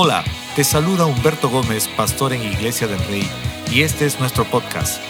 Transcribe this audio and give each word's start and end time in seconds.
Hola, 0.00 0.22
te 0.54 0.62
saluda 0.62 1.06
Humberto 1.06 1.50
Gómez, 1.50 1.88
pastor 1.88 2.32
en 2.32 2.40
Iglesia 2.40 2.86
del 2.86 3.04
Rey, 3.06 3.28
y 3.72 3.82
este 3.82 4.06
es 4.06 4.20
nuestro 4.20 4.44
podcast. 4.44 5.02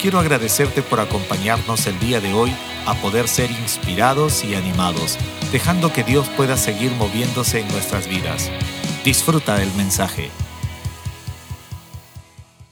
Quiero 0.00 0.20
agradecerte 0.20 0.82
por 0.82 1.00
acompañarnos 1.00 1.88
el 1.88 1.98
día 1.98 2.20
de 2.20 2.32
hoy 2.32 2.54
a 2.86 2.94
poder 2.94 3.26
ser 3.26 3.50
inspirados 3.50 4.44
y 4.44 4.54
animados, 4.54 5.18
dejando 5.50 5.92
que 5.92 6.04
Dios 6.04 6.28
pueda 6.36 6.56
seguir 6.56 6.92
moviéndose 6.92 7.58
en 7.58 7.68
nuestras 7.72 8.06
vidas. 8.06 8.52
Disfruta 9.04 9.56
del 9.56 9.74
mensaje. 9.74 10.30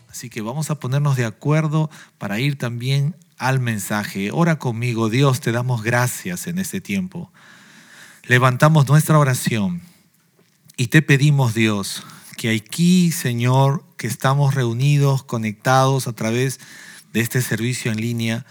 Así 0.09 0.31
que 0.31 0.43
vamos 0.43 0.71
a 0.71 0.79
ponernos 0.79 1.17
de 1.17 1.25
acuerdo 1.25 1.91
para 2.19 2.39
ir 2.39 2.57
también 2.57 3.17
al 3.37 3.59
mensaje. 3.59 4.31
Ora 4.33 4.61
conmigo, 4.61 5.09
Dios, 5.09 5.41
te 5.41 5.51
damos 5.51 5.83
gracias 5.83 6.47
en 6.47 6.61
este 6.61 6.81
tiempo. 6.81 7.33
Levantamos 8.29 8.87
nuestra 8.87 9.19
oración 9.19 9.83
y 10.77 10.89
te 10.89 11.03
pedimos, 11.03 11.55
Dios, 11.55 12.03
que 12.37 12.51
aquí, 12.51 13.13
Señor, 13.13 13.85
que 13.97 14.07
estamos 14.07 14.55
reunidos, 14.55 15.23
conectados 15.23 16.09
a 16.09 16.13
través 16.13 16.61
de 17.13 17.21
este 17.21 17.43
servicio 17.43 17.93
en 17.93 18.01
línea, 18.01 18.45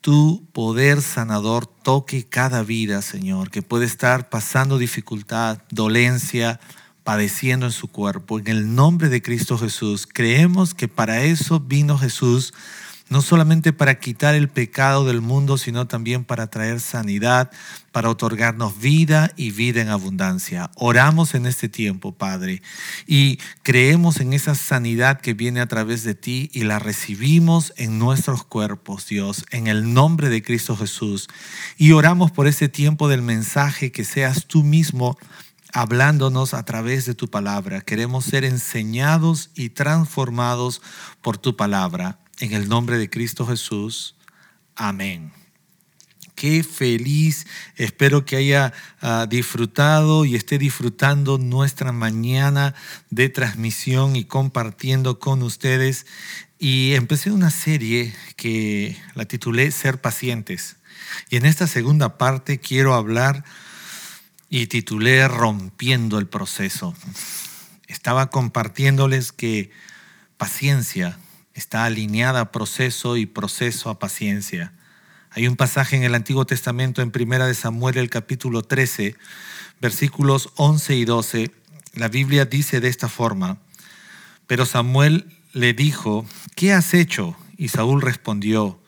tu 0.00 0.46
poder 0.52 1.00
sanador 1.00 1.66
toque 1.66 2.28
cada 2.28 2.62
vida, 2.62 3.00
Señor, 3.00 3.50
que 3.50 3.62
puede 3.62 3.86
estar 3.86 4.28
pasando 4.28 4.76
dificultad, 4.76 5.62
dolencia, 5.70 6.60
padeciendo 7.02 7.66
en 7.66 7.72
su 7.72 7.88
cuerpo. 7.88 8.38
En 8.38 8.48
el 8.48 8.74
nombre 8.74 9.08
de 9.08 9.22
Cristo 9.22 9.56
Jesús, 9.56 10.06
creemos 10.06 10.74
que 10.74 10.88
para 10.88 11.22
eso 11.22 11.60
vino 11.60 11.96
Jesús 11.96 12.52
no 13.08 13.20
solamente 13.20 13.72
para 13.72 13.98
quitar 13.98 14.34
el 14.34 14.48
pecado 14.48 15.04
del 15.04 15.20
mundo, 15.20 15.58
sino 15.58 15.86
también 15.86 16.24
para 16.24 16.46
traer 16.48 16.80
sanidad, 16.80 17.50
para 17.92 18.08
otorgarnos 18.08 18.80
vida 18.80 19.30
y 19.36 19.50
vida 19.50 19.82
en 19.82 19.88
abundancia. 19.88 20.70
Oramos 20.76 21.34
en 21.34 21.46
este 21.46 21.68
tiempo, 21.68 22.12
Padre, 22.12 22.62
y 23.06 23.38
creemos 23.62 24.20
en 24.20 24.32
esa 24.32 24.54
sanidad 24.54 25.20
que 25.20 25.34
viene 25.34 25.60
a 25.60 25.66
través 25.66 26.02
de 26.02 26.14
ti 26.14 26.50
y 26.52 26.64
la 26.64 26.78
recibimos 26.78 27.72
en 27.76 27.98
nuestros 27.98 28.44
cuerpos, 28.44 29.06
Dios, 29.06 29.44
en 29.50 29.66
el 29.66 29.92
nombre 29.92 30.28
de 30.30 30.42
Cristo 30.42 30.76
Jesús. 30.76 31.28
Y 31.76 31.92
oramos 31.92 32.30
por 32.30 32.46
ese 32.46 32.68
tiempo 32.68 33.08
del 33.08 33.22
mensaje 33.22 33.92
que 33.92 34.04
seas 34.04 34.46
tú 34.46 34.64
mismo 34.64 35.18
hablándonos 35.74 36.54
a 36.54 36.64
través 36.64 37.04
de 37.04 37.14
tu 37.14 37.28
palabra. 37.28 37.80
Queremos 37.80 38.24
ser 38.24 38.44
enseñados 38.44 39.50
y 39.54 39.70
transformados 39.70 40.80
por 41.20 41.36
tu 41.36 41.56
palabra. 41.56 42.23
En 42.40 42.52
el 42.52 42.68
nombre 42.68 42.98
de 42.98 43.08
Cristo 43.08 43.46
Jesús. 43.46 44.16
Amén. 44.74 45.32
Qué 46.34 46.64
feliz, 46.64 47.46
espero 47.76 48.24
que 48.24 48.34
haya 48.34 48.72
uh, 49.02 49.26
disfrutado 49.28 50.24
y 50.24 50.34
esté 50.34 50.58
disfrutando 50.58 51.38
nuestra 51.38 51.92
mañana 51.92 52.74
de 53.10 53.28
transmisión 53.28 54.16
y 54.16 54.24
compartiendo 54.24 55.20
con 55.20 55.42
ustedes. 55.44 56.06
Y 56.58 56.94
empecé 56.94 57.30
una 57.30 57.50
serie 57.50 58.12
que 58.36 59.00
la 59.14 59.26
titulé 59.26 59.70
Ser 59.70 60.00
pacientes. 60.00 60.76
Y 61.30 61.36
en 61.36 61.46
esta 61.46 61.68
segunda 61.68 62.18
parte 62.18 62.58
quiero 62.58 62.94
hablar 62.94 63.44
y 64.50 64.66
titulé 64.66 65.28
Rompiendo 65.28 66.18
el 66.18 66.26
proceso. 66.26 66.96
Estaba 67.86 68.30
compartiéndoles 68.30 69.30
que 69.30 69.70
paciencia 70.36 71.16
está 71.54 71.84
alineada 71.84 72.40
a 72.40 72.52
proceso 72.52 73.16
y 73.16 73.26
proceso 73.26 73.90
a 73.90 73.98
paciencia. 73.98 74.72
Hay 75.30 75.48
un 75.48 75.56
pasaje 75.56 75.96
en 75.96 76.04
el 76.04 76.14
Antiguo 76.14 76.44
Testamento 76.44 77.02
en 77.02 77.10
Primera 77.10 77.46
de 77.46 77.54
Samuel, 77.54 77.96
el 77.96 78.10
capítulo 78.10 78.62
13, 78.62 79.16
versículos 79.80 80.50
11 80.56 80.96
y 80.96 81.04
12. 81.04 81.50
La 81.94 82.08
Biblia 82.08 82.44
dice 82.44 82.80
de 82.80 82.88
esta 82.88 83.08
forma, 83.08 83.58
pero 84.46 84.66
Samuel 84.66 85.26
le 85.52 85.72
dijo, 85.72 86.26
¿qué 86.54 86.72
has 86.72 86.94
hecho? 86.94 87.36
Y 87.56 87.68
Saúl 87.68 88.02
respondió, 88.02 88.80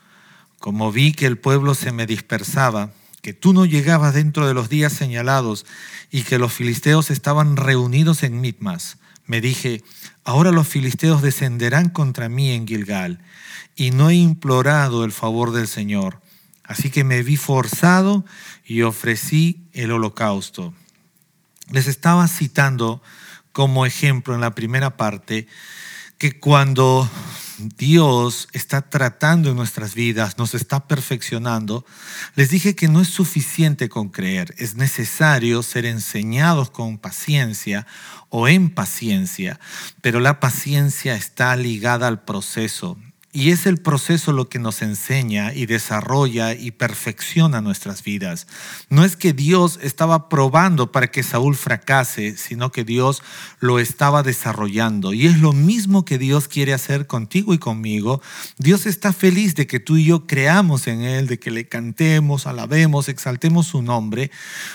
como 0.59 0.91
vi 0.91 1.13
que 1.13 1.27
el 1.27 1.39
pueblo 1.39 1.75
se 1.75 1.93
me 1.93 2.07
dispersaba, 2.07 2.93
que 3.23 3.33
tú 3.33 3.53
no 3.53 3.65
llegabas 3.65 4.15
dentro 4.15 4.47
de 4.47 4.55
los 4.55 4.69
días 4.69 4.93
señalados 4.93 5.67
y 6.11 6.23
que 6.23 6.39
los 6.39 6.53
filisteos 6.53 7.11
estaban 7.11 7.57
reunidos 7.57 8.23
en 8.23 8.41
Mitmas, 8.41 8.99
me 9.27 9.41
dije, 9.41 9.83
ahora 10.25 10.53
los 10.53 10.69
filisteos 10.69 11.23
descenderán 11.23 11.91
contra 11.91 12.29
mí 12.29 12.53
en 12.53 12.67
Gilgal, 12.67 13.21
y 13.75 13.91
no 13.91 14.11
he 14.11 14.15
implorado 14.15 15.05
el 15.05 15.13
favor 15.13 15.53
del 15.53 15.69
Señor. 15.69 16.21
Así 16.65 16.91
que 16.91 17.05
me 17.05 17.23
vi 17.23 17.37
forzado 17.37 18.25
y 18.65 18.83
ofrecí 18.83 19.61
el 19.73 19.93
holocausto. 19.93 20.75
Les 21.71 21.87
estaba 21.87 22.27
citando 22.27 23.03
como 23.53 23.87
ejemplo 23.87 24.35
en 24.35 24.41
la 24.41 24.55
primera 24.55 24.97
parte 24.97 25.47
que 26.19 26.39
cuando 26.39 27.09
Dios 27.59 28.49
está 28.53 28.83
tratando 28.83 29.51
en 29.51 29.57
nuestras 29.57 29.95
vidas, 29.95 30.39
nos 30.39 30.55
está 30.55 30.87
perfeccionando, 30.87 31.87
les 32.35 32.51
dije 32.51 32.75
que 32.75 32.89
no 32.89 33.01
es 33.01 33.09
suficiente 33.09 33.89
con 33.89 34.11
creer, 34.11 34.55
es 34.59 34.75
necesario 34.75 35.63
ser 35.63 35.87
enseñados 35.87 36.71
con 36.71 36.99
paciencia 36.99 37.87
o 38.29 38.49
en 38.49 38.71
paciencia, 38.71 39.59
pero 40.03 40.21
la 40.21 40.41
paciencia 40.41 41.15
está 41.15 41.57
ligada 41.57 42.07
al 42.07 42.25
proceso. 42.25 42.99
Y 43.37 43.51
es 43.51 43.67
el 43.67 43.77
proceso 43.77 44.33
lo 44.33 44.49
que 44.49 44.59
nos 44.59 44.81
enseña 44.81 45.53
y 45.53 45.67
desarrolla 45.67 46.55
y 46.55 46.71
perfecciona 46.71 47.61
nuestras 47.61 48.03
vidas. 48.03 48.47
No 48.89 49.05
es 49.05 49.15
que 49.15 49.35
Dios 49.35 49.79
estaba 49.83 50.31
probando 50.31 50.91
para 50.91 51.09
que 51.09 51.23
Saúl 51.23 51.55
fracase, 51.55 52.39
sino 52.39 52.73
que 52.73 52.83
Dios 52.83 53.23
lo 53.61 53.79
estaba 53.79 54.23
desarrollando. 54.23 55.13
Y 55.13 55.27
es 55.27 55.39
lo 55.39 55.53
mismo 55.53 56.07
que 56.07 56.17
Dios 56.17 56.49
quiere 56.49 56.73
hacer 56.73 57.07
contigo 57.07 57.53
y 57.53 57.59
conmigo. 57.59 58.23
Dios 58.57 58.87
está 58.87 59.13
feliz 59.13 59.55
de 59.55 59.67
que 59.67 59.81
tú 59.81 59.99
y 59.99 60.07
yo 60.07 60.27
creamos 60.27 60.87
en 60.87 61.03
Él, 61.03 61.27
de 61.27 61.39
que 61.39 61.51
le 61.51 61.69
cantemos, 61.69 62.47
alabemos, 62.47 63.11
exaltemos 63.11 63.67
su 63.67 63.83
nombre. 63.83 64.31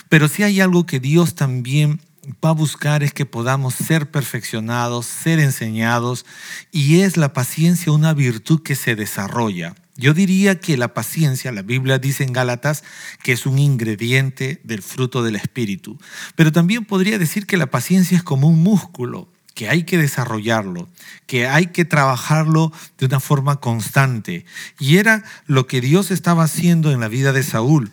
Pero 0.07 0.27
si 0.27 0.43
hay 0.43 0.61
algo 0.61 0.85
que 0.85 0.99
Dios 0.99 1.33
también 1.33 1.99
va 2.43 2.49
a 2.49 2.53
buscar 2.53 3.03
es 3.03 3.13
que 3.13 3.25
podamos 3.25 3.73
ser 3.73 4.11
perfeccionados, 4.11 5.05
ser 5.05 5.39
enseñados, 5.39 6.25
y 6.71 7.01
es 7.01 7.17
la 7.17 7.33
paciencia 7.33 7.91
una 7.91 8.13
virtud 8.13 8.61
que 8.61 8.75
se 8.75 8.95
desarrolla. 8.95 9.75
Yo 9.97 10.13
diría 10.13 10.59
que 10.59 10.77
la 10.77 10.93
paciencia, 10.93 11.51
la 11.51 11.61
Biblia 11.61 11.99
dice 11.99 12.23
en 12.23 12.33
Gálatas, 12.33 12.83
que 13.23 13.33
es 13.33 13.45
un 13.45 13.59
ingrediente 13.59 14.61
del 14.63 14.81
fruto 14.81 15.21
del 15.23 15.35
Espíritu, 15.35 15.99
pero 16.35 16.51
también 16.51 16.85
podría 16.85 17.19
decir 17.19 17.45
que 17.45 17.57
la 17.57 17.69
paciencia 17.69 18.17
es 18.17 18.23
como 18.23 18.47
un 18.47 18.63
músculo 18.63 19.29
que 19.53 19.69
hay 19.69 19.83
que 19.83 19.97
desarrollarlo, 19.97 20.89
que 21.27 21.47
hay 21.47 21.67
que 21.67 21.85
trabajarlo 21.85 22.71
de 22.97 23.05
una 23.05 23.19
forma 23.19 23.57
constante. 23.59 24.45
Y 24.79 24.97
era 24.97 25.23
lo 25.45 25.67
que 25.67 25.81
Dios 25.81 26.09
estaba 26.09 26.45
haciendo 26.45 26.91
en 26.91 26.99
la 26.99 27.07
vida 27.07 27.33
de 27.33 27.43
Saúl. 27.43 27.91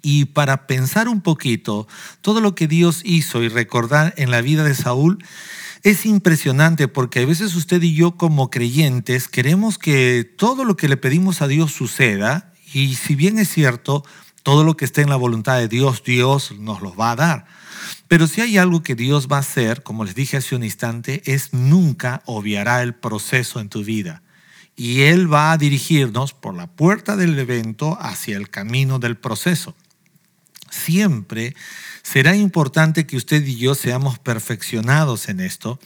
Y 0.00 0.26
para 0.26 0.66
pensar 0.66 1.08
un 1.08 1.20
poquito 1.20 1.86
todo 2.22 2.40
lo 2.40 2.54
que 2.54 2.66
Dios 2.66 3.02
hizo 3.04 3.42
y 3.42 3.48
recordar 3.48 4.14
en 4.16 4.30
la 4.30 4.40
vida 4.40 4.64
de 4.64 4.74
Saúl, 4.74 5.24
es 5.82 6.06
impresionante 6.06 6.88
porque 6.88 7.20
a 7.20 7.26
veces 7.26 7.54
usted 7.54 7.82
y 7.82 7.94
yo 7.94 8.16
como 8.16 8.50
creyentes 8.50 9.28
queremos 9.28 9.78
que 9.78 10.24
todo 10.24 10.64
lo 10.64 10.76
que 10.76 10.88
le 10.88 10.96
pedimos 10.96 11.42
a 11.42 11.48
Dios 11.48 11.72
suceda 11.72 12.52
y 12.72 12.94
si 12.94 13.16
bien 13.16 13.38
es 13.38 13.48
cierto, 13.48 14.04
todo 14.42 14.64
lo 14.64 14.76
que 14.76 14.84
esté 14.84 15.02
en 15.02 15.10
la 15.10 15.16
voluntad 15.16 15.58
de 15.58 15.68
Dios, 15.68 16.02
Dios 16.04 16.52
nos 16.58 16.80
lo 16.80 16.94
va 16.94 17.12
a 17.12 17.16
dar. 17.16 17.46
Pero 18.08 18.26
si 18.26 18.40
hay 18.40 18.58
algo 18.58 18.82
que 18.82 18.94
Dios 18.94 19.28
va 19.30 19.36
a 19.36 19.40
hacer, 19.40 19.82
como 19.82 20.04
les 20.04 20.14
dije 20.14 20.36
hace 20.36 20.54
un 20.54 20.64
instante, 20.64 21.22
es 21.26 21.52
nunca 21.52 22.22
obviará 22.26 22.82
el 22.82 22.94
proceso 22.94 23.60
en 23.60 23.68
tu 23.68 23.84
vida. 23.84 24.22
Y 24.76 25.02
Él 25.02 25.32
va 25.32 25.52
a 25.52 25.58
dirigirnos 25.58 26.32
por 26.32 26.54
la 26.54 26.66
puerta 26.66 27.16
del 27.16 27.38
evento 27.38 27.98
hacia 28.00 28.36
el 28.36 28.50
camino 28.50 28.98
del 28.98 29.16
proceso 29.16 29.74
siempre 30.72 31.54
será 32.02 32.34
importante 32.36 33.06
que 33.06 33.16
usted 33.16 33.46
y 33.46 33.56
yo 33.56 33.74
seamos 33.74 34.18
perfeccionados 34.18 35.28
en 35.28 35.40
esto. 35.40 35.78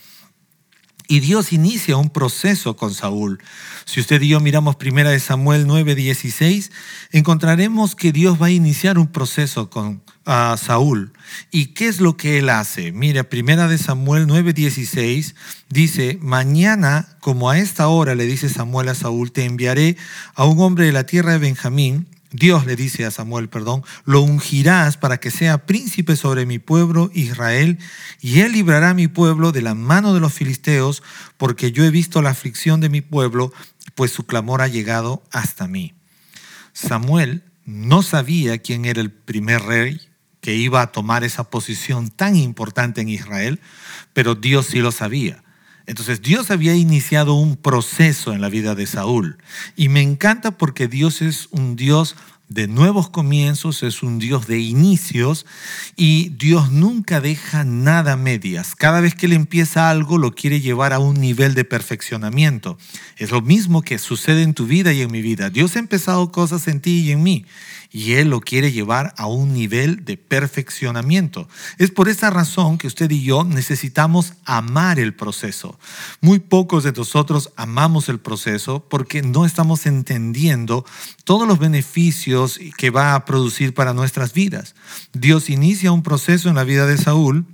Y 1.08 1.20
Dios 1.20 1.52
inicia 1.52 1.96
un 1.96 2.10
proceso 2.10 2.74
con 2.76 2.92
Saúl. 2.92 3.40
Si 3.84 4.00
usted 4.00 4.20
y 4.22 4.28
yo 4.28 4.40
miramos 4.40 4.74
primera 4.74 5.10
de 5.10 5.20
Samuel 5.20 5.66
9:16, 5.66 6.72
encontraremos 7.12 7.94
que 7.94 8.10
Dios 8.10 8.42
va 8.42 8.46
a 8.46 8.50
iniciar 8.50 8.98
un 8.98 9.06
proceso 9.06 9.70
con 9.70 10.02
Saúl. 10.24 11.12
¿Y 11.52 11.66
qué 11.66 11.86
es 11.86 12.00
lo 12.00 12.16
que 12.16 12.38
él 12.38 12.48
hace? 12.48 12.90
Mira, 12.90 13.22
primera 13.24 13.68
de 13.68 13.78
Samuel 13.78 14.26
9:16 14.26 15.36
dice, 15.68 16.18
"Mañana, 16.20 17.16
como 17.20 17.50
a 17.50 17.58
esta 17.58 17.86
hora 17.86 18.16
le 18.16 18.26
dice 18.26 18.48
Samuel 18.48 18.88
a 18.88 18.96
Saúl, 18.96 19.30
te 19.30 19.44
enviaré 19.44 19.96
a 20.34 20.44
un 20.44 20.58
hombre 20.58 20.86
de 20.86 20.92
la 20.92 21.06
tierra 21.06 21.32
de 21.32 21.38
Benjamín 21.38 22.08
Dios 22.32 22.66
le 22.66 22.76
dice 22.76 23.04
a 23.04 23.10
Samuel, 23.10 23.48
perdón, 23.48 23.82
lo 24.04 24.20
ungirás 24.20 24.96
para 24.96 25.18
que 25.18 25.30
sea 25.30 25.66
príncipe 25.66 26.16
sobre 26.16 26.46
mi 26.46 26.58
pueblo 26.58 27.10
Israel, 27.14 27.78
y 28.20 28.40
él 28.40 28.52
librará 28.52 28.90
a 28.90 28.94
mi 28.94 29.08
pueblo 29.08 29.52
de 29.52 29.62
la 29.62 29.74
mano 29.74 30.12
de 30.12 30.20
los 30.20 30.32
filisteos, 30.32 31.02
porque 31.36 31.72
yo 31.72 31.84
he 31.84 31.90
visto 31.90 32.22
la 32.22 32.30
aflicción 32.30 32.80
de 32.80 32.88
mi 32.88 33.00
pueblo, 33.00 33.52
pues 33.94 34.10
su 34.10 34.26
clamor 34.26 34.62
ha 34.62 34.68
llegado 34.68 35.22
hasta 35.30 35.68
mí. 35.68 35.94
Samuel 36.72 37.44
no 37.64 38.02
sabía 38.02 38.58
quién 38.58 38.84
era 38.84 39.00
el 39.00 39.10
primer 39.10 39.62
rey 39.62 40.00
que 40.40 40.54
iba 40.54 40.82
a 40.82 40.92
tomar 40.92 41.24
esa 41.24 41.50
posición 41.50 42.10
tan 42.10 42.36
importante 42.36 43.00
en 43.00 43.08
Israel, 43.08 43.60
pero 44.12 44.34
Dios 44.34 44.66
sí 44.66 44.78
lo 44.78 44.92
sabía. 44.92 45.42
Entonces 45.86 46.20
Dios 46.20 46.50
había 46.50 46.74
iniciado 46.74 47.34
un 47.34 47.56
proceso 47.56 48.32
en 48.32 48.40
la 48.40 48.48
vida 48.48 48.74
de 48.74 48.86
Saúl. 48.86 49.38
Y 49.76 49.88
me 49.88 50.02
encanta 50.02 50.58
porque 50.58 50.88
Dios 50.88 51.22
es 51.22 51.48
un 51.50 51.76
Dios 51.76 52.16
de 52.48 52.68
nuevos 52.68 53.10
comienzos, 53.10 53.82
es 53.82 54.02
un 54.02 54.18
Dios 54.18 54.46
de 54.46 54.58
inicios 54.60 55.46
y 55.96 56.30
Dios 56.30 56.70
nunca 56.70 57.20
deja 57.20 57.64
nada 57.64 58.16
medias. 58.16 58.74
Cada 58.74 59.00
vez 59.00 59.14
que 59.14 59.26
Él 59.26 59.32
empieza 59.32 59.90
algo 59.90 60.18
lo 60.18 60.32
quiere 60.32 60.60
llevar 60.60 60.92
a 60.92 60.98
un 60.98 61.20
nivel 61.20 61.54
de 61.54 61.64
perfeccionamiento. 61.64 62.78
Es 63.16 63.30
lo 63.30 63.42
mismo 63.42 63.82
que 63.82 63.98
sucede 63.98 64.42
en 64.42 64.54
tu 64.54 64.66
vida 64.66 64.92
y 64.92 65.02
en 65.02 65.10
mi 65.10 65.22
vida. 65.22 65.50
Dios 65.50 65.76
ha 65.76 65.80
empezado 65.80 66.30
cosas 66.30 66.68
en 66.68 66.80
ti 66.80 67.00
y 67.00 67.12
en 67.12 67.22
mí 67.22 67.46
y 67.96 68.12
Él 68.12 68.28
lo 68.28 68.40
quiere 68.40 68.72
llevar 68.72 69.14
a 69.16 69.26
un 69.26 69.54
nivel 69.54 70.04
de 70.04 70.18
perfeccionamiento. 70.18 71.48
Es 71.78 71.90
por 71.90 72.10
esa 72.10 72.28
razón 72.28 72.76
que 72.76 72.86
usted 72.86 73.10
y 73.10 73.22
yo 73.22 73.42
necesitamos 73.42 74.34
amar 74.44 74.98
el 74.98 75.14
proceso. 75.14 75.78
Muy 76.20 76.38
pocos 76.38 76.84
de 76.84 76.92
nosotros 76.92 77.52
amamos 77.56 78.08
el 78.08 78.20
proceso 78.20 78.84
porque 78.88 79.22
no 79.22 79.46
estamos 79.46 79.86
entendiendo 79.86 80.84
todos 81.24 81.48
los 81.48 81.58
beneficios 81.58 82.35
que 82.76 82.90
va 82.90 83.14
a 83.14 83.24
producir 83.24 83.74
para 83.74 83.92
nuestras 83.92 84.32
vidas. 84.32 84.74
Dios 85.12 85.50
inicia 85.50 85.92
un 85.92 86.02
proceso 86.02 86.48
en 86.48 86.54
la 86.54 86.64
vida 86.64 86.86
de 86.86 86.98
Saúl 86.98 87.46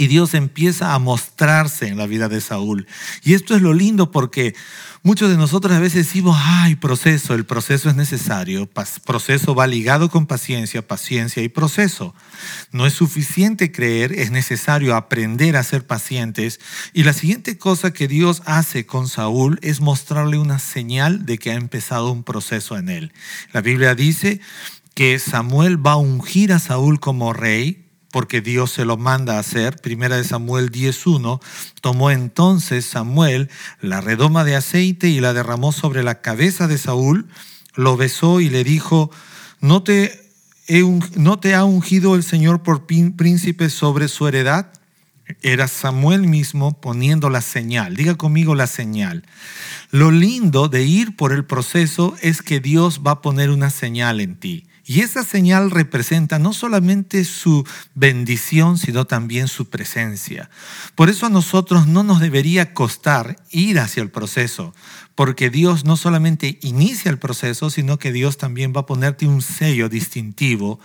y 0.00 0.06
Dios 0.06 0.32
empieza 0.32 0.94
a 0.94 0.98
mostrarse 0.98 1.86
en 1.86 1.98
la 1.98 2.06
vida 2.06 2.30
de 2.30 2.40
Saúl. 2.40 2.86
Y 3.22 3.34
esto 3.34 3.54
es 3.54 3.60
lo 3.60 3.74
lindo 3.74 4.10
porque 4.10 4.54
Muchos 5.02 5.30
de 5.30 5.38
nosotros 5.38 5.72
a 5.72 5.80
veces 5.80 6.06
decimos, 6.06 6.36
ay, 6.38 6.76
proceso, 6.76 7.32
el 7.32 7.46
proceso 7.46 7.88
es 7.88 7.96
necesario, 7.96 8.68
proceso 9.06 9.54
va 9.54 9.66
ligado 9.66 10.10
con 10.10 10.26
paciencia, 10.26 10.86
paciencia 10.86 11.42
y 11.42 11.48
proceso. 11.48 12.14
No 12.70 12.84
es 12.84 12.92
suficiente 12.92 13.72
creer, 13.72 14.12
es 14.12 14.30
necesario 14.30 14.94
aprender 14.94 15.56
a 15.56 15.62
ser 15.62 15.86
pacientes. 15.86 16.60
Y 16.92 17.04
la 17.04 17.14
siguiente 17.14 17.56
cosa 17.56 17.94
que 17.94 18.08
Dios 18.08 18.42
hace 18.44 18.84
con 18.84 19.08
Saúl 19.08 19.58
es 19.62 19.80
mostrarle 19.80 20.36
una 20.36 20.58
señal 20.58 21.24
de 21.24 21.38
que 21.38 21.52
ha 21.52 21.54
empezado 21.54 22.12
un 22.12 22.22
proceso 22.22 22.76
en 22.76 22.90
él. 22.90 23.12
La 23.54 23.62
Biblia 23.62 23.94
dice 23.94 24.42
que 24.92 25.18
Samuel 25.18 25.84
va 25.84 25.92
a 25.92 25.96
ungir 25.96 26.52
a 26.52 26.58
Saúl 26.58 27.00
como 27.00 27.32
rey 27.32 27.89
porque 28.10 28.40
Dios 28.40 28.70
se 28.72 28.84
lo 28.84 28.96
manda 28.96 29.36
a 29.36 29.40
hacer. 29.40 29.76
Primera 29.76 30.16
de 30.16 30.24
Samuel 30.24 30.70
10.1, 30.70 31.40
tomó 31.80 32.10
entonces 32.10 32.84
Samuel 32.84 33.50
la 33.80 34.00
redoma 34.00 34.44
de 34.44 34.56
aceite 34.56 35.08
y 35.08 35.20
la 35.20 35.32
derramó 35.32 35.72
sobre 35.72 36.02
la 36.02 36.20
cabeza 36.20 36.66
de 36.66 36.78
Saúl, 36.78 37.28
lo 37.74 37.96
besó 37.96 38.40
y 38.40 38.48
le 38.48 38.64
dijo, 38.64 39.10
¿no 39.60 39.82
te, 39.82 40.30
¿no 41.16 41.38
te 41.38 41.54
ha 41.54 41.64
ungido 41.64 42.14
el 42.14 42.22
Señor 42.22 42.62
por 42.62 42.86
príncipe 42.86 43.70
sobre 43.70 44.08
su 44.08 44.26
heredad? 44.26 44.72
Era 45.42 45.68
Samuel 45.68 46.22
mismo 46.22 46.80
poniendo 46.80 47.30
la 47.30 47.40
señal. 47.40 47.94
Diga 47.94 48.16
conmigo 48.16 48.54
la 48.54 48.66
señal. 48.66 49.24
Lo 49.90 50.10
lindo 50.10 50.68
de 50.68 50.84
ir 50.84 51.16
por 51.16 51.32
el 51.32 51.44
proceso 51.44 52.16
es 52.20 52.42
que 52.42 52.60
Dios 52.60 53.02
va 53.06 53.12
a 53.12 53.22
poner 53.22 53.50
una 53.50 53.70
señal 53.70 54.20
en 54.20 54.34
ti. 54.36 54.66
Y 54.90 55.02
esa 55.02 55.22
señal 55.22 55.70
representa 55.70 56.40
no 56.40 56.52
solamente 56.52 57.24
su 57.24 57.64
bendición, 57.94 58.76
sino 58.76 59.04
también 59.04 59.46
su 59.46 59.70
presencia. 59.70 60.50
Por 60.96 61.08
eso 61.08 61.26
a 61.26 61.30
nosotros 61.30 61.86
no 61.86 62.02
nos 62.02 62.18
debería 62.18 62.74
costar 62.74 63.36
ir 63.52 63.78
hacia 63.78 64.02
el 64.02 64.10
proceso, 64.10 64.74
porque 65.14 65.48
Dios 65.48 65.84
no 65.84 65.96
solamente 65.96 66.58
inicia 66.62 67.08
el 67.08 67.20
proceso, 67.20 67.70
sino 67.70 68.00
que 68.00 68.10
Dios 68.10 68.36
también 68.36 68.72
va 68.74 68.80
a 68.80 68.86
ponerte 68.86 69.28
un 69.28 69.42
sello 69.42 69.88
distintivo 69.88 70.80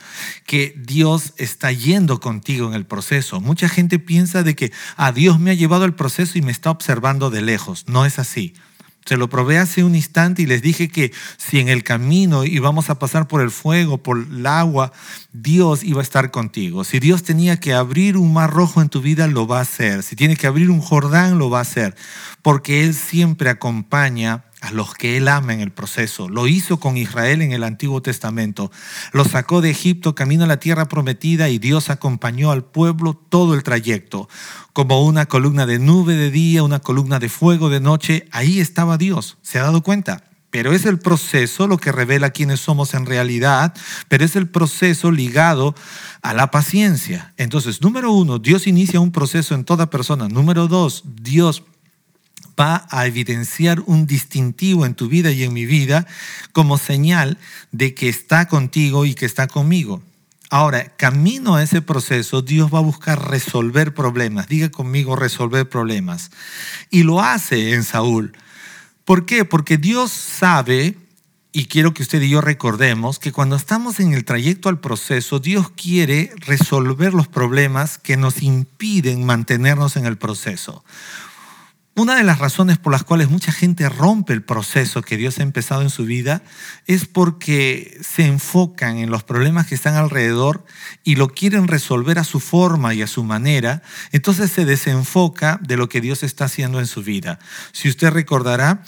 que 0.46 0.75
Dios 0.78 1.34
está 1.38 1.72
yendo 1.72 2.19
contigo 2.19 2.68
en 2.68 2.75
el 2.75 2.86
proceso. 2.86 3.42
Mucha 3.42 3.69
gente 3.69 3.98
piensa 3.98 4.44
de 4.44 4.56
que 4.56 4.72
a 4.98 5.07
ah, 5.07 5.12
Dios 5.13 5.40
me 5.40 5.50
ha 5.50 5.56
llevado 5.56 5.84
al 5.84 5.96
proceso 5.96 6.38
y 6.38 6.44
me 6.44 6.52
está 6.52 6.69
observando 6.69 7.31
de 7.31 7.42
lejos. 7.42 7.86
No 7.88 8.06
es 8.06 8.19
así. 8.19 8.54
Se 9.06 9.18
lo 9.18 9.30
probé 9.30 9.60
hace 9.60 9.84
un 9.84 9.94
instante 9.94 10.42
y 10.42 10.48
les 10.48 10.63
dije 10.63 10.88
que 10.88 11.13
si 11.38 11.60
en 11.60 11.69
el 11.69 11.84
camino 11.84 12.44
íbamos 12.44 12.90
a 12.90 12.98
pasar 12.98 13.28
por 13.28 13.42
el 13.42 13.52
fuego, 13.52 14.02
por 14.02 14.18
el 14.18 14.48
agua, 14.48 14.92
Dios 15.31 15.84
iba 15.84 16.00
a 16.00 16.04
estar 16.04 16.31
contigo. 16.31 16.84
Si 16.84 17.00
Dios 17.00 17.22
tenía 17.22 17.60
que 17.60 17.75
abrir 17.75 18.18
un 18.18 18.34
mar 18.34 18.50
rojo 18.52 18.81
en 18.81 18.90
tu 18.90 19.02
vida, 19.02 19.28
lo 19.28 19.46
va 19.46 19.60
a 19.60 19.62
hacer. 19.62 20.02
Si 20.02 20.16
tiene 20.16 20.36
que 20.36 20.48
abrir 20.48 20.72
un 20.72 20.81
Jordán, 20.81 21.38
lo 21.38 21.52
va 21.52 21.60
a 21.60 21.62
hacer. 21.62 21.96
Porque 22.42 22.84
Él 22.84 22.96
siempre 22.96 23.52
acompaña 23.52 24.44
a 24.66 24.72
los 24.72 24.96
que 24.96 25.18
Él 25.18 25.28
ama 25.28 25.54
en 25.54 25.62
el 25.62 25.72
proceso. 25.72 26.28
Lo 26.28 26.48
hizo 26.48 26.80
con 26.80 26.98
Israel 26.98 27.42
en 27.42 27.52
el 27.52 27.64
Antiguo 27.64 28.02
Testamento. 28.02 28.72
Lo 29.12 29.24
sacó 29.24 29.62
de 29.62 29.70
Egipto 29.70 30.16
camino 30.16 30.44
a 30.44 30.48
la 30.48 30.60
tierra 30.60 30.88
prometida 30.88 31.50
y 31.50 31.60
Dios 31.60 31.92
acompañó 31.92 32.52
al 32.52 32.64
pueblo 32.64 33.14
todo 33.14 33.54
el 33.54 33.64
trayecto. 33.64 34.28
Como 34.74 35.06
una 35.06 35.28
columna 35.28 35.68
de 35.68 35.78
nube 35.78 36.16
de 36.16 36.32
día, 36.32 36.64
una 36.64 36.80
columna 36.80 37.20
de 37.20 37.30
fuego 37.30 37.70
de 37.70 37.80
noche, 37.80 38.28
ahí 38.32 38.60
estaba 38.60 38.98
Dios. 38.98 39.38
¿Se 39.44 39.60
ha 39.60 39.64
dado 39.64 39.84
cuenta? 39.84 40.24
Pero 40.50 40.74
es 40.74 40.86
el 40.86 41.00
proceso 41.00 41.68
lo 41.68 41.78
que 41.78 41.92
revela 41.92 42.30
quiénes 42.32 42.62
somos 42.62 42.94
en 42.94 43.06
realidad, 43.06 43.74
pero 44.08 44.26
es 44.26 44.36
el 44.36 44.48
proceso 44.48 45.12
ligado 45.12 45.76
a 46.22 46.34
la 46.34 46.50
paciencia. 46.50 47.34
Entonces, 47.38 47.82
número 47.82 48.12
uno, 48.12 48.40
Dios 48.40 48.66
inicia 48.66 49.00
un 49.00 49.12
proceso 49.12 49.54
en 49.54 49.66
toda 49.66 49.90
persona. 49.90 50.28
Número 50.28 50.68
dos, 50.68 51.04
Dios 51.22 51.64
va 52.60 52.88
a 52.90 53.06
evidenciar 53.06 53.81
un 53.86 54.07
distintivo 54.07 54.86
en 54.86 54.96
tu 54.96 55.07
vida 55.07 55.31
y 55.31 55.44
en 55.44 55.54
mi 55.54 55.66
vida 55.66 56.07
como 56.54 56.78
señal 56.78 57.38
de 57.72 57.94
que 57.94 58.10
está 58.10 58.48
contigo 58.48 59.06
y 59.06 59.13
que 59.13 59.25
está 59.25 59.48
conmigo. 59.48 60.02
Ahora, 60.50 60.96
camino 60.96 61.56
a 61.56 61.63
ese 61.63 61.81
proceso, 61.81 62.42
Dios 62.42 62.74
va 62.74 62.78
a 62.78 62.81
buscar 62.84 63.30
resolver 63.30 63.94
problemas. 63.94 64.48
Diga 64.48 64.69
conmigo, 64.69 65.16
resolver 65.16 65.68
problemas. 65.68 66.31
Y 66.92 67.04
lo 67.04 67.22
hace 67.22 67.74
en 67.74 67.84
Saúl. 67.84 68.38
¿Por 69.06 69.25
qué? 69.25 69.44
Porque 69.44 69.78
Dios 69.78 70.12
sabe, 70.12 70.98
y 71.52 71.66
quiero 71.66 71.94
que 71.94 72.04
usted 72.04 72.22
y 72.22 72.30
yo 72.30 72.42
recordemos, 72.42 73.18
que 73.18 73.31
cuando 73.31 73.56
estamos 73.56 74.00
en 74.00 74.13
el 74.13 74.24
trayecto 74.24 74.69
al 74.69 74.80
proceso, 74.80 75.40
Dios 75.40 75.72
quiere 75.72 76.31
resolver 76.38 77.13
los 77.13 77.28
problemas 77.28 77.98
que 77.98 78.16
nos 78.16 78.42
impiden 78.42 79.25
mantenernos 79.25 79.96
en 79.98 80.06
el 80.06 80.18
proceso. 80.18 80.84
Una 81.97 82.15
de 82.15 82.24
las 82.24 82.39
razones 82.39 82.77
por 82.77 82.92
las 82.92 83.06
cuales 83.06 83.30
mucha 83.30 83.53
gente 83.53 83.88
rompe 83.88 84.33
el 84.33 84.44
proceso 84.44 85.01
que 85.01 85.15
Dios 85.15 85.39
ha 85.39 85.44
empezado 85.44 85.81
en 85.81 85.89
su 85.89 86.03
vida 86.03 86.42
es 86.88 87.06
porque 87.06 87.97
se 88.01 88.25
enfocan 88.25 88.97
en 88.97 89.09
los 89.09 89.24
problemas 89.24 89.68
que 89.68 89.75
están 89.75 89.95
alrededor 89.95 90.65
y 91.06 91.15
lo 91.15 91.30
quieren 91.30 91.69
resolver 91.69 92.19
a 92.19 92.25
su 92.25 92.42
forma 92.42 92.94
y 92.94 93.01
a 93.01 93.07
su 93.07 93.24
manera, 93.24 93.81
entonces 94.12 94.51
se 94.51 94.66
desenfoca 94.66 95.57
de 95.61 95.78
lo 95.78 95.87
que 95.87 96.02
Dios 96.02 96.23
está 96.23 96.45
haciendo 96.45 96.81
en 96.81 96.87
su 96.87 97.02
vida. 97.02 97.40
Si 97.71 97.87
usted 97.87 98.09
recordará, 98.09 98.83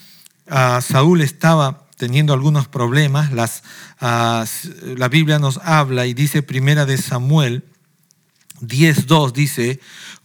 Saúl 0.81 1.21
estaba 1.21 1.87
teniendo 1.95 2.33
algunos 2.33 2.67
problemas, 2.67 3.31
las, 3.31 3.63
la 4.01 5.07
Biblia 5.09 5.39
nos 5.39 5.61
habla 5.63 6.07
y 6.07 6.13
dice 6.13 6.43
primera 6.43 6.85
de 6.85 6.97
Samuel 6.97 7.63
10.2, 8.59 9.31
dice, 9.31 9.79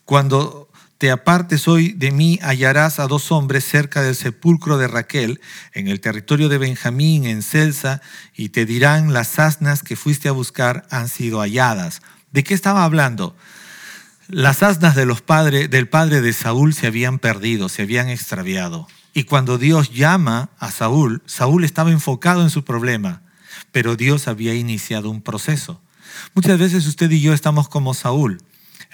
cuando 0.04 0.71
te 1.02 1.10
apartes 1.10 1.66
hoy 1.66 1.94
de 1.94 2.12
mí, 2.12 2.38
hallarás 2.42 3.00
a 3.00 3.08
dos 3.08 3.32
hombres 3.32 3.64
cerca 3.64 4.02
del 4.02 4.14
sepulcro 4.14 4.78
de 4.78 4.86
Raquel, 4.86 5.40
en 5.72 5.88
el 5.88 6.00
territorio 6.00 6.48
de 6.48 6.58
Benjamín, 6.58 7.26
en 7.26 7.42
Celsa, 7.42 8.00
y 8.36 8.50
te 8.50 8.66
dirán, 8.66 9.12
las 9.12 9.40
asnas 9.40 9.82
que 9.82 9.96
fuiste 9.96 10.28
a 10.28 10.30
buscar 10.30 10.86
han 10.90 11.08
sido 11.08 11.40
halladas. 11.40 12.02
¿De 12.30 12.44
qué 12.44 12.54
estaba 12.54 12.84
hablando? 12.84 13.34
Las 14.28 14.62
asnas 14.62 14.94
de 14.94 15.04
los 15.04 15.24
del 15.26 15.88
padre 15.88 16.20
de 16.20 16.32
Saúl 16.32 16.72
se 16.72 16.86
habían 16.86 17.18
perdido, 17.18 17.68
se 17.68 17.82
habían 17.82 18.08
extraviado. 18.08 18.86
Y 19.12 19.24
cuando 19.24 19.58
Dios 19.58 19.90
llama 19.92 20.50
a 20.60 20.70
Saúl, 20.70 21.20
Saúl 21.26 21.64
estaba 21.64 21.90
enfocado 21.90 22.42
en 22.42 22.50
su 22.50 22.62
problema, 22.62 23.22
pero 23.72 23.96
Dios 23.96 24.28
había 24.28 24.54
iniciado 24.54 25.10
un 25.10 25.20
proceso. 25.20 25.80
Muchas 26.32 26.60
veces 26.60 26.86
usted 26.86 27.10
y 27.10 27.20
yo 27.20 27.32
estamos 27.32 27.68
como 27.68 27.92
Saúl 27.92 28.38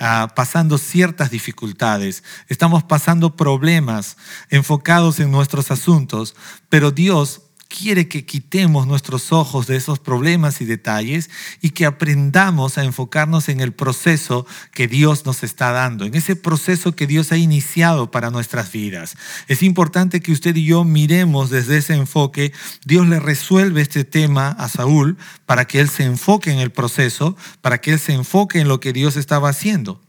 Ah, 0.00 0.32
pasando 0.36 0.78
ciertas 0.78 1.30
dificultades, 1.30 2.22
estamos 2.46 2.84
pasando 2.84 3.34
problemas 3.34 4.16
enfocados 4.48 5.18
en 5.18 5.32
nuestros 5.32 5.72
asuntos, 5.72 6.36
pero 6.68 6.92
Dios 6.92 7.42
quiere 7.68 8.08
que 8.08 8.24
quitemos 8.24 8.86
nuestros 8.86 9.30
ojos 9.32 9.66
de 9.66 9.76
esos 9.76 9.98
problemas 9.98 10.60
y 10.60 10.64
detalles 10.64 11.30
y 11.60 11.70
que 11.70 11.86
aprendamos 11.86 12.78
a 12.78 12.84
enfocarnos 12.84 13.48
en 13.48 13.60
el 13.60 13.72
proceso 13.72 14.46
que 14.72 14.88
Dios 14.88 15.26
nos 15.26 15.42
está 15.42 15.70
dando, 15.70 16.04
en 16.04 16.14
ese 16.14 16.34
proceso 16.34 16.96
que 16.96 17.06
Dios 17.06 17.30
ha 17.30 17.36
iniciado 17.36 18.10
para 18.10 18.30
nuestras 18.30 18.72
vidas. 18.72 19.16
Es 19.46 19.62
importante 19.62 20.20
que 20.20 20.32
usted 20.32 20.56
y 20.56 20.64
yo 20.64 20.84
miremos 20.84 21.50
desde 21.50 21.78
ese 21.78 21.94
enfoque. 21.94 22.52
Dios 22.84 23.06
le 23.06 23.20
resuelve 23.20 23.82
este 23.82 24.04
tema 24.04 24.48
a 24.48 24.68
Saúl 24.68 25.18
para 25.46 25.66
que 25.66 25.80
él 25.80 25.88
se 25.88 26.04
enfoque 26.04 26.50
en 26.50 26.58
el 26.58 26.70
proceso, 26.70 27.36
para 27.60 27.78
que 27.78 27.92
él 27.92 27.98
se 27.98 28.14
enfoque 28.14 28.60
en 28.60 28.68
lo 28.68 28.80
que 28.80 28.92
Dios 28.92 29.16
estaba 29.16 29.50
haciendo 29.50 30.00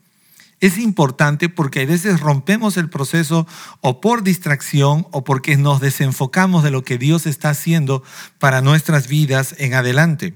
es 0.60 0.78
importante 0.78 1.50
porque 1.50 1.82
a 1.82 1.86
veces 1.86 2.20
rompemos 2.20 2.78
el 2.78 2.89
proceso 2.89 3.48
o 3.82 4.01
por 4.01 4.24
distracción 4.24 5.08
o 5.12 5.24
porque 5.24 5.58
nos 5.58 5.80
desenfocamos 5.80 6.63
de 6.63 6.72
lo 6.72 6.84
que 6.84 6.98
Dios 6.98 7.25
está 7.25 7.50
haciendo 7.50 8.04
para 8.39 8.62
nuestras 8.62 9.08
vidas 9.08 9.56
en 9.58 9.74
adelante. 9.74 10.36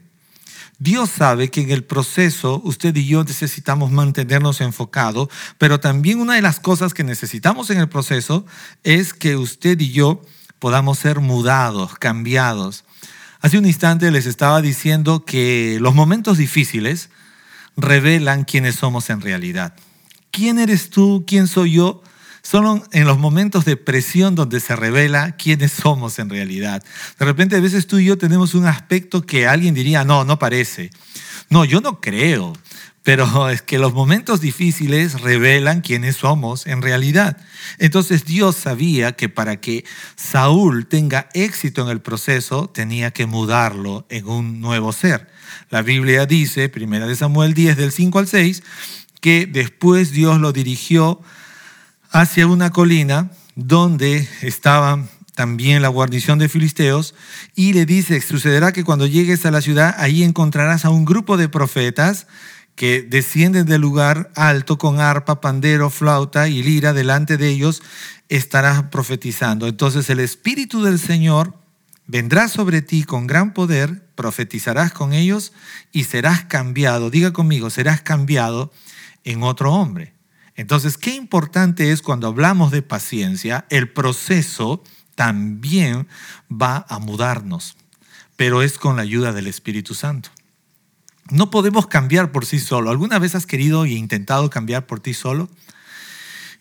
Dios 0.79 1.09
sabe 1.09 1.49
que 1.49 1.61
en 1.61 1.71
el 1.71 1.83
proceso 1.83 2.61
usted 2.65 2.95
y 2.95 3.05
yo 3.05 3.23
necesitamos 3.23 3.91
mantenernos 3.91 4.59
enfocados, 4.59 5.29
pero 5.57 5.79
también 5.79 6.19
una 6.19 6.35
de 6.35 6.41
las 6.41 6.59
cosas 6.59 6.93
que 6.93 7.03
necesitamos 7.03 7.69
en 7.69 7.79
el 7.79 7.89
proceso 7.89 8.45
es 8.83 9.13
que 9.13 9.35
usted 9.35 9.79
y 9.79 9.91
yo 9.91 10.21
podamos 10.59 10.99
ser 10.99 11.19
mudados, 11.19 11.95
cambiados. 11.95 12.85
Hace 13.41 13.57
un 13.57 13.65
instante 13.65 14.09
les 14.11 14.25
estaba 14.25 14.61
diciendo 14.61 15.25
que 15.25 15.77
los 15.79 15.93
momentos 15.93 16.37
difíciles 16.37 17.09
revelan 17.75 18.45
quiénes 18.45 18.75
somos 18.75 19.09
en 19.09 19.21
realidad. 19.21 19.75
¿Quién 20.33 20.57
eres 20.57 20.89
tú? 20.89 21.25
¿Quién 21.27 21.45
soy 21.45 21.73
yo? 21.73 22.01
Son 22.41 22.81
en 22.91 23.05
los 23.05 23.19
momentos 23.19 23.65
de 23.65 23.77
presión 23.77 24.33
donde 24.33 24.59
se 24.61 24.75
revela 24.75 25.35
quiénes 25.35 25.71
somos 25.71 26.17
en 26.17 26.31
realidad. 26.31 26.83
De 27.19 27.25
repente 27.25 27.55
a 27.55 27.59
veces 27.59 27.85
tú 27.85 27.99
y 27.99 28.05
yo 28.05 28.17
tenemos 28.17 28.55
un 28.55 28.65
aspecto 28.65 29.21
que 29.21 29.45
alguien 29.45 29.75
diría, 29.75 30.03
no, 30.03 30.25
no 30.25 30.39
parece. 30.39 30.89
No, 31.51 31.65
yo 31.65 31.81
no 31.81 32.01
creo. 32.01 32.53
Pero 33.03 33.47
es 33.49 33.61
que 33.61 33.77
los 33.77 33.93
momentos 33.93 34.41
difíciles 34.41 35.21
revelan 35.21 35.81
quiénes 35.81 36.15
somos 36.15 36.65
en 36.65 36.81
realidad. 36.81 37.37
Entonces 37.77 38.25
Dios 38.25 38.55
sabía 38.55 39.11
que 39.11 39.29
para 39.29 39.61
que 39.61 39.85
Saúl 40.15 40.87
tenga 40.87 41.29
éxito 41.35 41.83
en 41.83 41.89
el 41.89 42.01
proceso, 42.01 42.71
tenía 42.73 43.11
que 43.11 43.27
mudarlo 43.27 44.07
en 44.09 44.27
un 44.27 44.61
nuevo 44.61 44.93
ser. 44.93 45.29
La 45.69 45.83
Biblia 45.83 46.25
dice, 46.25 46.71
1 46.75 47.15
Samuel 47.15 47.53
10, 47.53 47.77
del 47.77 47.91
5 47.91 48.19
al 48.19 48.27
6, 48.27 48.63
que 49.23 49.45
después 49.45 50.11
Dios 50.11 50.41
lo 50.41 50.51
dirigió 50.51 51.21
hacia 52.11 52.45
una 52.45 52.71
colina 52.71 53.31
donde 53.55 54.27
estaban 54.41 55.07
también 55.33 55.81
la 55.81 55.87
guarnición 55.87 56.39
de 56.39 56.49
filisteos, 56.49 57.15
y 57.55 57.71
le 57.71 57.85
dice, 57.85 58.19
sucederá 58.19 58.73
que 58.73 58.83
cuando 58.83 59.07
llegues 59.07 59.45
a 59.45 59.51
la 59.51 59.61
ciudad, 59.61 59.95
ahí 59.97 60.23
encontrarás 60.23 60.83
a 60.83 60.89
un 60.89 61.05
grupo 61.05 61.37
de 61.37 61.47
profetas 61.47 62.27
que 62.75 63.01
descienden 63.01 63.65
del 63.65 63.79
lugar 63.79 64.29
alto 64.35 64.77
con 64.77 64.99
arpa, 64.99 65.39
pandero, 65.39 65.89
flauta 65.89 66.49
y 66.49 66.61
lira, 66.61 66.91
delante 66.91 67.37
de 67.37 67.47
ellos 67.47 67.81
estarás 68.27 68.83
profetizando. 68.91 69.67
Entonces 69.67 70.09
el 70.09 70.19
Espíritu 70.19 70.83
del 70.83 70.99
Señor 70.99 71.53
vendrá 72.07 72.49
sobre 72.49 72.81
ti 72.81 73.05
con 73.05 73.25
gran 73.25 73.53
poder, 73.53 74.05
profetizarás 74.15 74.91
con 74.91 75.13
ellos 75.13 75.53
y 75.93 76.03
serás 76.03 76.43
cambiado, 76.43 77.09
diga 77.09 77.31
conmigo, 77.31 77.69
serás 77.69 78.01
cambiado 78.01 78.73
en 79.23 79.43
otro 79.43 79.73
hombre. 79.73 80.13
Entonces, 80.55 80.97
qué 80.97 81.15
importante 81.15 81.91
es 81.91 82.01
cuando 82.01 82.27
hablamos 82.27 82.71
de 82.71 82.81
paciencia, 82.81 83.65
el 83.69 83.89
proceso 83.89 84.83
también 85.15 86.07
va 86.51 86.85
a 86.89 86.99
mudarnos, 86.99 87.75
pero 88.35 88.61
es 88.61 88.77
con 88.77 88.95
la 88.95 89.01
ayuda 89.01 89.31
del 89.31 89.47
Espíritu 89.47 89.93
Santo. 89.95 90.29
No 91.29 91.49
podemos 91.49 91.87
cambiar 91.87 92.31
por 92.31 92.45
sí 92.45 92.59
solo. 92.59 92.89
¿Alguna 92.89 93.17
vez 93.17 93.33
has 93.35 93.45
querido 93.45 93.85
e 93.85 93.91
intentado 93.91 94.49
cambiar 94.49 94.85
por 94.85 94.99
ti 94.99 95.13
solo? 95.13 95.49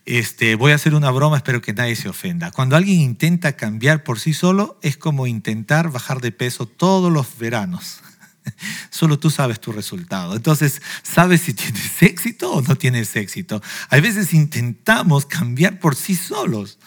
Este, 0.05 0.57
voy 0.57 0.73
a 0.73 0.77
hacer 0.77 0.95
una 0.95 1.11
broma, 1.11 1.37
espero 1.37 1.61
que 1.61 1.73
nadie 1.73 1.97
se 1.97 2.09
ofenda. 2.09 2.51
Cuando 2.51 2.77
alguien 2.77 3.01
intenta 3.01 3.53
cambiar 3.53 4.05
por 4.05 4.19
sí 4.19 4.35
solo, 4.35 4.79
es 4.83 4.97
como 4.97 5.27
intentar 5.27 5.91
bajar 5.91 6.21
de 6.21 6.33
peso 6.33 6.67
todos 6.67 7.13
los 7.13 7.39
veranos. 7.39 8.03
Solo 8.91 9.19
tú 9.19 9.31
sabes 9.31 9.61
tu 9.61 9.73
resultado. 9.73 10.35
Entonces, 10.37 10.83
sabes 11.03 11.43
si 11.43 11.55
tienes 11.55 12.03
éxito 12.03 12.53
o 12.53 12.63
no 12.63 12.77
tienes 12.77 13.15
éxito. 13.17 13.63
Hay 13.89 14.01
veces 14.01 14.33
intentamos 14.35 15.27
cambiar 15.27 15.79
por 15.79 15.97
sí 15.97 16.15
solos. 16.15 16.79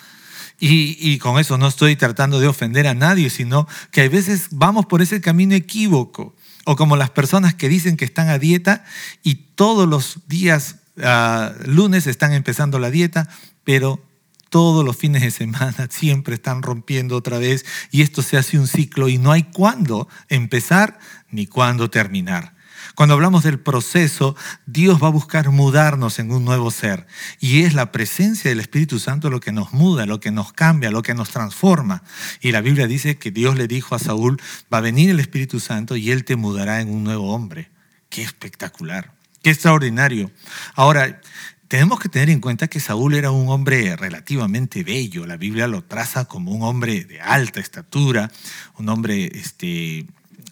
Y, 0.58 0.98
y, 1.00 1.18
con 1.18 1.38
eso 1.38 1.58
no 1.58 1.68
estoy 1.68 1.98
tratando 1.98 2.40
de 2.40 2.48
ofender 2.48 2.88
a 2.88 2.94
nadie, 2.94 3.30
sino 3.30 3.68
que 3.92 4.02
hay 4.02 4.08
veces 4.08 4.48
vamos 4.52 4.86
por 4.86 5.02
ese 5.02 5.20
camino 5.20 5.54
equívoco. 5.54 6.34
O 6.64 6.78
como 6.78 6.96
las 6.96 7.10
personas 7.10 7.54
que 7.54 7.68
dicen 7.68 7.98
que 7.98 8.06
están 8.06 8.30
a 8.30 8.40
dieta 8.40 8.86
y 9.22 9.36
todos 9.36 9.88
los 9.88 10.20
días 10.28 10.78
uh, 10.98 11.70
lunes 11.70 12.08
están 12.08 12.34
empezando 12.34 12.80
la 12.80 12.90
dieta, 12.90 13.30
pero 13.66 14.02
todos 14.50 14.86
los 14.86 14.96
fines 14.96 15.22
de 15.22 15.32
semana 15.32 15.88
siempre 15.90 16.36
están 16.36 16.62
rompiendo 16.62 17.18
otra 17.18 17.40
vez 17.40 17.66
y 17.92 18.02
esto 18.02 18.22
se 18.22 18.38
hace 18.38 18.58
un 18.58 18.68
ciclo 18.68 19.10
y 19.10 19.18
no 19.18 19.34
hay 19.34 19.44
cuándo 19.44 20.08
empezar 20.30 20.98
ni 21.36 21.46
cuándo 21.48 21.90
terminar. 21.90 22.56
Cuando 22.96 23.16
hablamos 23.16 23.44
del 23.44 23.60
proceso, 23.60 24.36
Dios 24.66 25.04
va 25.04 25.08
a 25.08 25.12
buscar 25.12 25.50
mudarnos 25.50 26.18
en 26.20 26.32
un 26.32 26.46
nuevo 26.46 26.72
ser. 26.72 27.08
Y 27.42 27.64
es 27.64 27.74
la 27.74 27.92
presencia 27.92 28.50
del 28.50 28.62
Espíritu 28.62 29.00
Santo 29.00 29.30
lo 29.30 29.42
que 29.42 29.52
nos 29.52 29.74
muda, 29.74 30.06
lo 30.06 30.22
que 30.22 30.32
nos 30.32 30.54
cambia, 30.54 30.92
lo 30.92 31.02
que 31.02 31.14
nos 31.14 31.30
transforma. 31.30 32.04
Y 32.40 32.54
la 32.54 32.62
Biblia 32.62 32.88
dice 32.88 33.18
que 33.18 33.32
Dios 33.32 33.58
le 33.58 33.68
dijo 33.68 33.96
a 33.96 34.00
Saúl, 34.00 34.40
va 34.74 34.78
a 34.78 34.82
venir 34.82 35.10
el 35.10 35.20
Espíritu 35.20 35.60
Santo 35.60 35.98
y 35.98 36.12
él 36.12 36.24
te 36.24 36.38
mudará 36.38 36.80
en 36.80 36.90
un 36.90 37.04
nuevo 37.04 37.34
hombre. 37.34 37.70
Qué 38.10 38.22
espectacular, 38.22 39.14
qué 39.44 39.50
extraordinario. 39.50 40.32
Ahora, 40.76 41.20
tenemos 41.68 42.00
que 42.00 42.10
tener 42.10 42.30
en 42.30 42.40
cuenta 42.40 42.68
que 42.68 42.80
Saúl 42.80 43.16
era 43.16 43.32
un 43.32 43.50
hombre 43.50 43.96
relativamente 43.98 44.84
bello. 44.84 45.26
La 45.26 45.36
Biblia 45.36 45.68
lo 45.68 45.84
traza 45.84 46.26
como 46.26 46.52
un 46.52 46.62
hombre 46.62 47.04
de 47.04 47.20
alta 47.20 47.60
estatura, 47.60 48.32
un 48.78 48.88
hombre 48.88 49.32
este, 49.34 50.06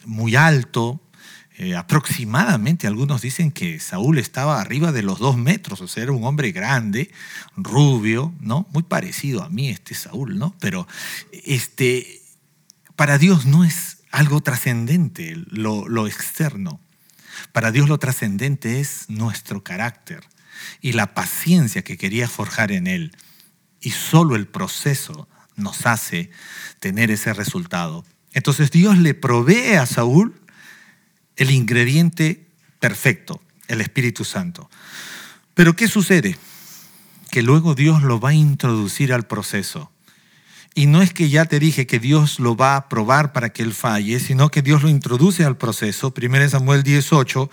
muy 0.06 0.36
alto. 0.36 1.00
Eh, 1.56 1.76
aproximadamente 1.76 2.88
algunos 2.88 3.22
dicen 3.22 3.52
que 3.52 3.78
Saúl 3.78 4.18
estaba 4.18 4.60
arriba 4.60 4.90
de 4.90 5.02
los 5.02 5.20
dos 5.20 5.36
metros, 5.36 5.80
o 5.80 5.86
sea, 5.86 6.02
era 6.02 6.12
un 6.12 6.24
hombre 6.24 6.50
grande, 6.50 7.12
rubio, 7.56 8.34
¿no? 8.40 8.66
Muy 8.72 8.82
parecido 8.82 9.44
a 9.44 9.50
mí 9.50 9.68
este 9.68 9.94
Saúl, 9.94 10.36
¿no? 10.36 10.56
Pero 10.58 10.88
este, 11.30 12.22
para 12.96 13.18
Dios 13.18 13.46
no 13.46 13.64
es 13.64 13.98
algo 14.10 14.40
trascendente 14.40 15.36
lo, 15.46 15.88
lo 15.88 16.08
externo. 16.08 16.80
Para 17.52 17.70
Dios 17.70 17.88
lo 17.88 17.98
trascendente 17.98 18.80
es 18.80 19.04
nuestro 19.08 19.62
carácter 19.62 20.24
y 20.80 20.92
la 20.92 21.14
paciencia 21.14 21.82
que 21.82 21.96
quería 21.96 22.28
forjar 22.28 22.72
en 22.72 22.86
él. 22.86 23.16
Y 23.80 23.90
solo 23.90 24.36
el 24.36 24.46
proceso 24.46 25.28
nos 25.56 25.86
hace 25.86 26.30
tener 26.80 27.10
ese 27.10 27.32
resultado. 27.32 28.04
Entonces 28.34 28.70
Dios 28.70 28.98
le 28.98 29.14
provee 29.14 29.74
a 29.74 29.86
Saúl 29.86 30.34
el 31.36 31.50
ingrediente 31.50 32.46
perfecto, 32.80 33.40
el 33.68 33.80
Espíritu 33.80 34.24
Santo. 34.24 34.68
Pero 35.54 35.74
¿qué 35.74 35.88
sucede? 35.88 36.36
Que 37.30 37.42
luego 37.42 37.74
Dios 37.74 38.02
lo 38.02 38.20
va 38.20 38.30
a 38.30 38.34
introducir 38.34 39.12
al 39.12 39.26
proceso. 39.26 39.90
Y 40.74 40.86
no 40.86 41.02
es 41.02 41.12
que 41.14 41.28
ya 41.28 41.44
te 41.44 41.60
dije 41.60 41.86
que 41.86 42.00
Dios 42.00 42.40
lo 42.40 42.56
va 42.56 42.74
a 42.74 42.88
probar 42.88 43.32
para 43.32 43.50
que 43.50 43.62
él 43.62 43.72
falle, 43.72 44.18
sino 44.18 44.50
que 44.50 44.60
Dios 44.60 44.82
lo 44.82 44.88
introduce 44.88 45.44
al 45.44 45.56
proceso. 45.56 46.12
1 46.16 46.48
Samuel 46.48 46.82
18 46.82 47.48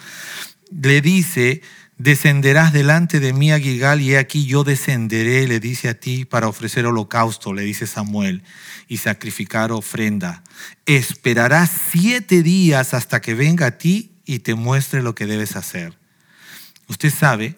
le 0.81 1.01
dice, 1.01 1.61
descenderás 2.03 2.73
delante 2.73 3.19
de 3.19 3.31
mí 3.31 3.51
a 3.51 3.59
Gilgal 3.59 4.01
y 4.01 4.15
aquí 4.15 4.45
yo 4.45 4.63
descenderé, 4.63 5.47
le 5.47 5.59
dice 5.59 5.89
a 5.89 5.93
ti, 5.93 6.25
para 6.25 6.47
ofrecer 6.47 6.85
holocausto, 6.85 7.53
le 7.53 7.61
dice 7.61 7.85
Samuel, 7.85 8.43
y 8.87 8.97
sacrificar 8.97 9.71
ofrenda. 9.71 10.43
Esperarás 10.85 11.71
siete 11.91 12.41
días 12.41 12.93
hasta 12.93 13.21
que 13.21 13.35
venga 13.35 13.67
a 13.67 13.77
ti 13.77 14.11
y 14.25 14.39
te 14.39 14.55
muestre 14.55 15.03
lo 15.03 15.13
que 15.13 15.27
debes 15.27 15.55
hacer. 15.55 15.93
Usted 16.87 17.13
sabe 17.13 17.55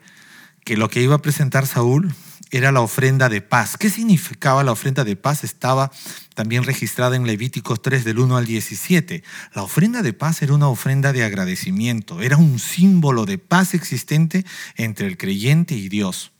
que 0.66 0.76
lo 0.76 0.90
que 0.90 1.02
iba 1.02 1.16
a 1.16 1.22
presentar 1.22 1.66
Saúl 1.66 2.14
era 2.58 2.72
la 2.72 2.82
ofrenda 2.82 3.30
de 3.30 3.42
paz. 3.42 3.78
¿Qué 3.78 3.90
significaba 3.90 4.64
la 4.64 4.72
ofrenda 4.72 5.04
de 5.04 5.16
paz? 5.16 5.44
Estaba 5.44 5.92
también 6.36 6.64
registrada 6.64 7.16
en 7.16 7.26
Levíticos 7.26 7.82
3 7.82 8.04
del 8.04 8.20
1 8.20 8.38
al 8.38 8.46
17. 8.46 9.24
La 9.54 9.64
ofrenda 9.64 10.02
de 10.02 10.14
paz 10.14 10.42
era 10.42 10.54
una 10.54 10.68
ofrenda 10.68 11.14
de 11.14 11.24
agradecimiento, 11.24 12.22
era 12.22 12.38
un 12.38 12.60
símbolo 12.60 13.26
de 13.26 13.38
paz 13.38 13.74
existente 13.74 14.46
entre 14.76 15.08
el 15.08 15.18
creyente 15.18 15.76
y 15.76 15.90
Dios. 15.90 16.32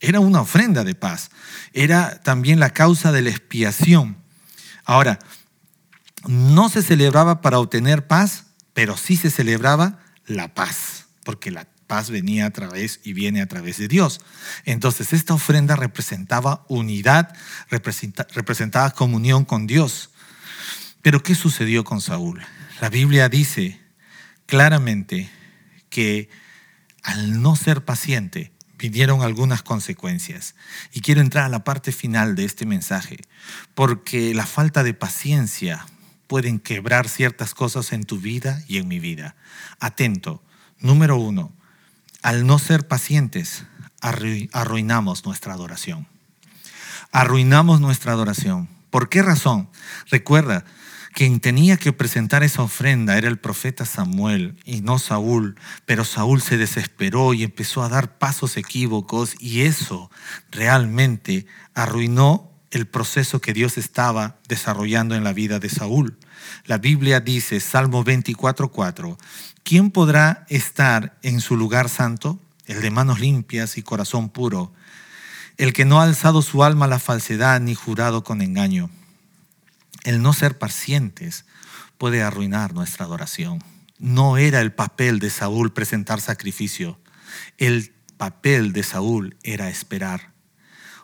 Era 0.00 0.20
una 0.20 0.42
ofrenda 0.42 0.84
de 0.84 0.94
paz. 0.94 1.30
Era 1.72 2.20
también 2.22 2.60
la 2.60 2.70
causa 2.70 3.10
de 3.10 3.22
la 3.22 3.30
expiación. 3.30 4.18
Ahora, 4.84 5.18
no 6.26 6.68
se 6.68 6.82
celebraba 6.82 7.40
para 7.40 7.58
obtener 7.58 8.06
paz, 8.06 8.44
pero 8.74 8.96
sí 8.96 9.16
se 9.16 9.30
celebraba 9.30 9.98
la 10.26 10.54
paz, 10.54 11.06
porque 11.24 11.50
la 11.50 11.66
paz 11.88 12.10
venía 12.10 12.46
a 12.46 12.50
través 12.50 13.00
y 13.02 13.14
viene 13.14 13.42
a 13.42 13.48
través 13.48 13.78
de 13.78 13.88
Dios. 13.88 14.20
Entonces 14.64 15.12
esta 15.12 15.34
ofrenda 15.34 15.74
representaba 15.74 16.64
unidad, 16.68 17.34
representaba 17.70 18.90
comunión 18.92 19.44
con 19.44 19.66
Dios. 19.66 20.10
Pero 21.02 21.24
¿qué 21.24 21.34
sucedió 21.34 21.82
con 21.82 22.00
Saúl? 22.00 22.40
La 22.80 22.90
Biblia 22.90 23.28
dice 23.28 23.80
claramente 24.46 25.28
que 25.90 26.28
al 27.02 27.42
no 27.42 27.56
ser 27.56 27.84
paciente 27.84 28.52
vinieron 28.78 29.22
algunas 29.22 29.62
consecuencias. 29.62 30.54
Y 30.92 31.00
quiero 31.00 31.20
entrar 31.20 31.44
a 31.44 31.48
la 31.48 31.64
parte 31.64 31.90
final 31.90 32.36
de 32.36 32.44
este 32.44 32.64
mensaje, 32.64 33.18
porque 33.74 34.34
la 34.34 34.46
falta 34.46 34.84
de 34.84 34.94
paciencia 34.94 35.86
pueden 36.28 36.60
quebrar 36.60 37.08
ciertas 37.08 37.54
cosas 37.54 37.92
en 37.92 38.04
tu 38.04 38.18
vida 38.18 38.62
y 38.68 38.76
en 38.76 38.86
mi 38.86 39.00
vida. 39.00 39.34
Atento. 39.80 40.42
Número 40.80 41.16
uno, 41.16 41.52
al 42.22 42.46
no 42.46 42.58
ser 42.58 42.86
pacientes, 42.88 43.64
arruinamos 44.00 45.24
nuestra 45.24 45.54
adoración. 45.54 46.06
Arruinamos 47.12 47.80
nuestra 47.80 48.12
adoración. 48.12 48.68
¿Por 48.90 49.08
qué 49.08 49.22
razón? 49.22 49.68
Recuerda 50.10 50.64
quien 51.12 51.40
tenía 51.40 51.76
que 51.76 51.92
presentar 51.92 52.42
esa 52.42 52.62
ofrenda 52.62 53.18
era 53.18 53.28
el 53.28 53.38
profeta 53.38 53.84
Samuel 53.84 54.56
y 54.64 54.82
no 54.82 54.98
Saúl, 54.98 55.56
pero 55.84 56.04
Saúl 56.04 56.42
se 56.42 56.56
desesperó 56.56 57.34
y 57.34 57.42
empezó 57.42 57.82
a 57.82 57.88
dar 57.88 58.18
pasos 58.18 58.56
equívocos 58.56 59.34
y 59.40 59.62
eso 59.62 60.10
realmente 60.50 61.46
arruinó 61.74 62.52
el 62.70 62.86
proceso 62.86 63.40
que 63.40 63.52
Dios 63.52 63.78
estaba 63.78 64.38
desarrollando 64.48 65.14
en 65.14 65.24
la 65.24 65.32
vida 65.32 65.58
de 65.58 65.68
Saúl. 65.68 66.18
La 66.64 66.78
Biblia 66.78 67.20
dice, 67.20 67.60
Salmo 67.60 68.04
24:4, 68.04 69.16
¿quién 69.62 69.90
podrá 69.90 70.44
estar 70.48 71.18
en 71.22 71.40
su 71.40 71.56
lugar 71.56 71.88
santo? 71.88 72.38
El 72.66 72.82
de 72.82 72.90
manos 72.90 73.20
limpias 73.20 73.78
y 73.78 73.82
corazón 73.82 74.28
puro, 74.28 74.72
el 75.56 75.72
que 75.72 75.84
no 75.84 76.00
ha 76.00 76.04
alzado 76.04 76.42
su 76.42 76.62
alma 76.62 76.84
a 76.84 76.88
la 76.88 76.98
falsedad 76.98 77.60
ni 77.60 77.74
jurado 77.74 78.22
con 78.22 78.42
engaño. 78.42 78.90
El 80.04 80.22
no 80.22 80.32
ser 80.32 80.58
pacientes 80.58 81.44
puede 81.96 82.22
arruinar 82.22 82.74
nuestra 82.74 83.06
adoración. 83.06 83.62
No 83.98 84.36
era 84.36 84.60
el 84.60 84.72
papel 84.72 85.18
de 85.18 85.30
Saúl 85.30 85.72
presentar 85.72 86.20
sacrificio. 86.20 87.00
El 87.56 87.92
papel 88.16 88.72
de 88.72 88.84
Saúl 88.84 89.36
era 89.42 89.68
esperar. 89.68 90.32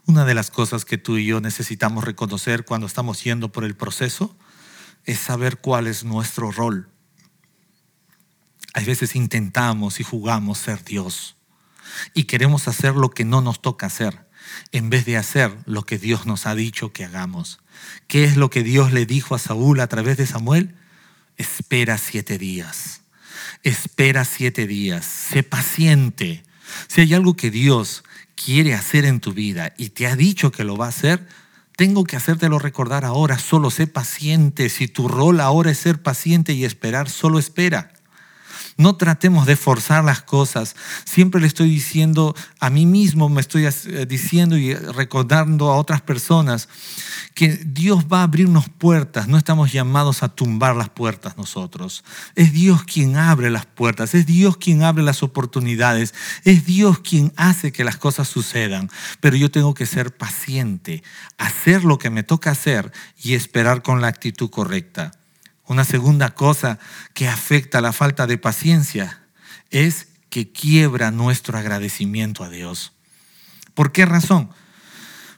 Una 0.06 0.24
de 0.24 0.34
las 0.34 0.50
cosas 0.50 0.84
que 0.84 0.98
tú 0.98 1.16
y 1.16 1.26
yo 1.26 1.40
necesitamos 1.40 2.04
reconocer 2.04 2.64
cuando 2.64 2.86
estamos 2.86 3.24
yendo 3.24 3.50
por 3.50 3.64
el 3.64 3.74
proceso 3.74 4.36
es 5.04 5.18
saber 5.18 5.58
cuál 5.58 5.86
es 5.86 6.04
nuestro 6.04 6.50
rol. 6.50 6.90
Hay 8.74 8.84
veces 8.84 9.16
intentamos 9.16 10.00
y 10.00 10.04
jugamos 10.04 10.58
ser 10.58 10.84
Dios 10.84 11.36
y 12.12 12.24
queremos 12.24 12.68
hacer 12.68 12.94
lo 12.94 13.10
que 13.10 13.24
no 13.24 13.40
nos 13.40 13.62
toca 13.62 13.86
hacer 13.86 14.28
en 14.72 14.90
vez 14.90 15.06
de 15.06 15.16
hacer 15.16 15.56
lo 15.64 15.86
que 15.86 15.98
Dios 15.98 16.26
nos 16.26 16.46
ha 16.46 16.54
dicho 16.54 16.92
que 16.92 17.04
hagamos. 17.04 17.60
¿Qué 18.06 18.24
es 18.24 18.36
lo 18.36 18.50
que 18.50 18.62
Dios 18.62 18.92
le 18.92 19.06
dijo 19.06 19.34
a 19.34 19.38
Saúl 19.38 19.80
a 19.80 19.86
través 19.86 20.16
de 20.16 20.26
Samuel? 20.26 20.74
Espera 21.36 21.96
siete 21.96 22.36
días. 22.36 23.02
Espera 23.62 24.24
siete 24.24 24.66
días. 24.66 25.06
Sé 25.06 25.42
paciente. 25.42 26.44
Si 26.88 27.00
hay 27.00 27.14
algo 27.14 27.36
que 27.36 27.50
Dios 27.50 28.04
quiere 28.34 28.74
hacer 28.74 29.04
en 29.04 29.20
tu 29.20 29.32
vida 29.32 29.72
y 29.76 29.90
te 29.90 30.06
ha 30.06 30.16
dicho 30.16 30.52
que 30.52 30.64
lo 30.64 30.76
va 30.76 30.86
a 30.86 30.90
hacer, 30.90 31.26
tengo 31.76 32.04
que 32.04 32.16
hacértelo 32.16 32.58
recordar 32.58 33.04
ahora. 33.04 33.38
Solo 33.38 33.70
sé 33.70 33.86
paciente. 33.86 34.68
Si 34.68 34.86
tu 34.86 35.08
rol 35.08 35.40
ahora 35.40 35.70
es 35.70 35.78
ser 35.78 36.02
paciente 36.02 36.52
y 36.52 36.64
esperar, 36.64 37.08
solo 37.08 37.38
espera. 37.38 37.93
No 38.76 38.96
tratemos 38.96 39.46
de 39.46 39.56
forzar 39.56 40.04
las 40.04 40.22
cosas. 40.22 40.74
Siempre 41.04 41.40
le 41.40 41.46
estoy 41.46 41.68
diciendo 41.68 42.34
a 42.58 42.70
mí 42.70 42.86
mismo, 42.86 43.28
me 43.28 43.40
estoy 43.40 43.66
eh, 43.66 44.06
diciendo 44.06 44.56
y 44.56 44.74
recordando 44.74 45.70
a 45.70 45.76
otras 45.76 46.00
personas 46.02 46.68
que 47.34 47.48
Dios 47.64 48.06
va 48.12 48.20
a 48.20 48.22
abrirnos 48.24 48.68
puertas. 48.68 49.28
No 49.28 49.38
estamos 49.38 49.72
llamados 49.72 50.22
a 50.22 50.28
tumbar 50.28 50.74
las 50.74 50.88
puertas 50.88 51.36
nosotros. 51.36 52.04
Es 52.34 52.52
Dios 52.52 52.82
quien 52.84 53.16
abre 53.16 53.50
las 53.50 53.66
puertas. 53.66 54.14
Es 54.14 54.26
Dios 54.26 54.56
quien 54.56 54.82
abre 54.82 55.02
las 55.02 55.22
oportunidades. 55.22 56.14
Es 56.44 56.66
Dios 56.66 56.98
quien 56.98 57.32
hace 57.36 57.72
que 57.72 57.84
las 57.84 57.96
cosas 57.96 58.28
sucedan. 58.28 58.90
Pero 59.20 59.36
yo 59.36 59.50
tengo 59.50 59.74
que 59.74 59.86
ser 59.86 60.16
paciente, 60.16 61.02
hacer 61.38 61.84
lo 61.84 61.98
que 61.98 62.10
me 62.10 62.22
toca 62.22 62.50
hacer 62.50 62.92
y 63.22 63.34
esperar 63.34 63.82
con 63.82 64.00
la 64.00 64.08
actitud 64.08 64.50
correcta. 64.50 65.12
Una 65.66 65.84
segunda 65.84 66.34
cosa 66.34 66.78
que 67.14 67.28
afecta 67.28 67.80
la 67.80 67.92
falta 67.92 68.26
de 68.26 68.38
paciencia 68.38 69.22
es 69.70 70.08
que 70.28 70.52
quiebra 70.52 71.10
nuestro 71.10 71.56
agradecimiento 71.56 72.44
a 72.44 72.50
Dios. 72.50 72.92
¿Por 73.74 73.92
qué 73.92 74.04
razón? 74.04 74.50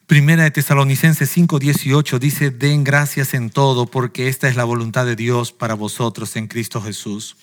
Primera 0.07 0.45
de 0.45 0.51
Tesalonicenses 0.51 1.37
5:18 1.37 2.19
dice, 2.19 2.51
den 2.51 2.85
gracias 2.85 3.35
en 3.35 3.51
todo 3.51 3.87
porque 3.87 4.29
esta 4.29 4.49
es 4.49 4.57
la 4.57 4.65
voluntad 4.65 5.05
de 5.05 5.17
Dios 5.17 5.53
para 5.53 5.75
vosotros 5.75 6.37
en 6.37 6.47
Cristo 6.47 6.81
Jesús. 6.81 7.37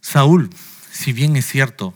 Saúl, 0.00 0.50
si 0.92 1.12
bien 1.12 1.36
es 1.36 1.46
cierto, 1.46 1.94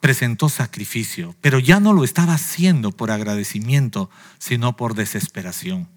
presentó 0.00 0.48
sacrificio, 0.48 1.34
pero 1.40 1.58
ya 1.58 1.80
no 1.80 1.92
lo 1.92 2.04
estaba 2.04 2.34
haciendo 2.34 2.92
por 2.92 3.10
agradecimiento, 3.10 4.10
sino 4.38 4.76
por 4.76 4.94
desesperación. 4.94 5.88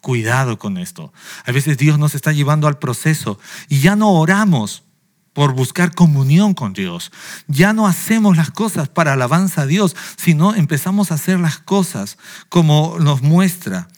Cuidado 0.00 0.58
con 0.58 0.78
esto. 0.78 1.12
A 1.44 1.52
veces 1.52 1.76
Dios 1.76 1.98
nos 1.98 2.14
está 2.14 2.32
llevando 2.32 2.68
al 2.68 2.78
proceso 2.78 3.38
y 3.68 3.80
ya 3.80 3.96
no 3.96 4.12
oramos 4.12 4.84
por 5.32 5.54
buscar 5.54 5.94
comunión 5.94 6.54
con 6.54 6.72
Dios. 6.72 7.12
Ya 7.46 7.72
no 7.72 7.86
hacemos 7.86 8.36
las 8.36 8.50
cosas 8.50 8.88
para 8.88 9.12
alabanza 9.12 9.62
a 9.62 9.66
Dios, 9.66 9.96
sino 10.16 10.54
empezamos 10.54 11.10
a 11.10 11.14
hacer 11.14 11.38
las 11.38 11.58
cosas 11.58 12.18
como 12.48 12.98
nos 12.98 13.22
muestra 13.22 13.88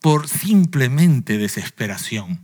por 0.00 0.28
simplemente 0.28 1.38
desesperación 1.38 2.40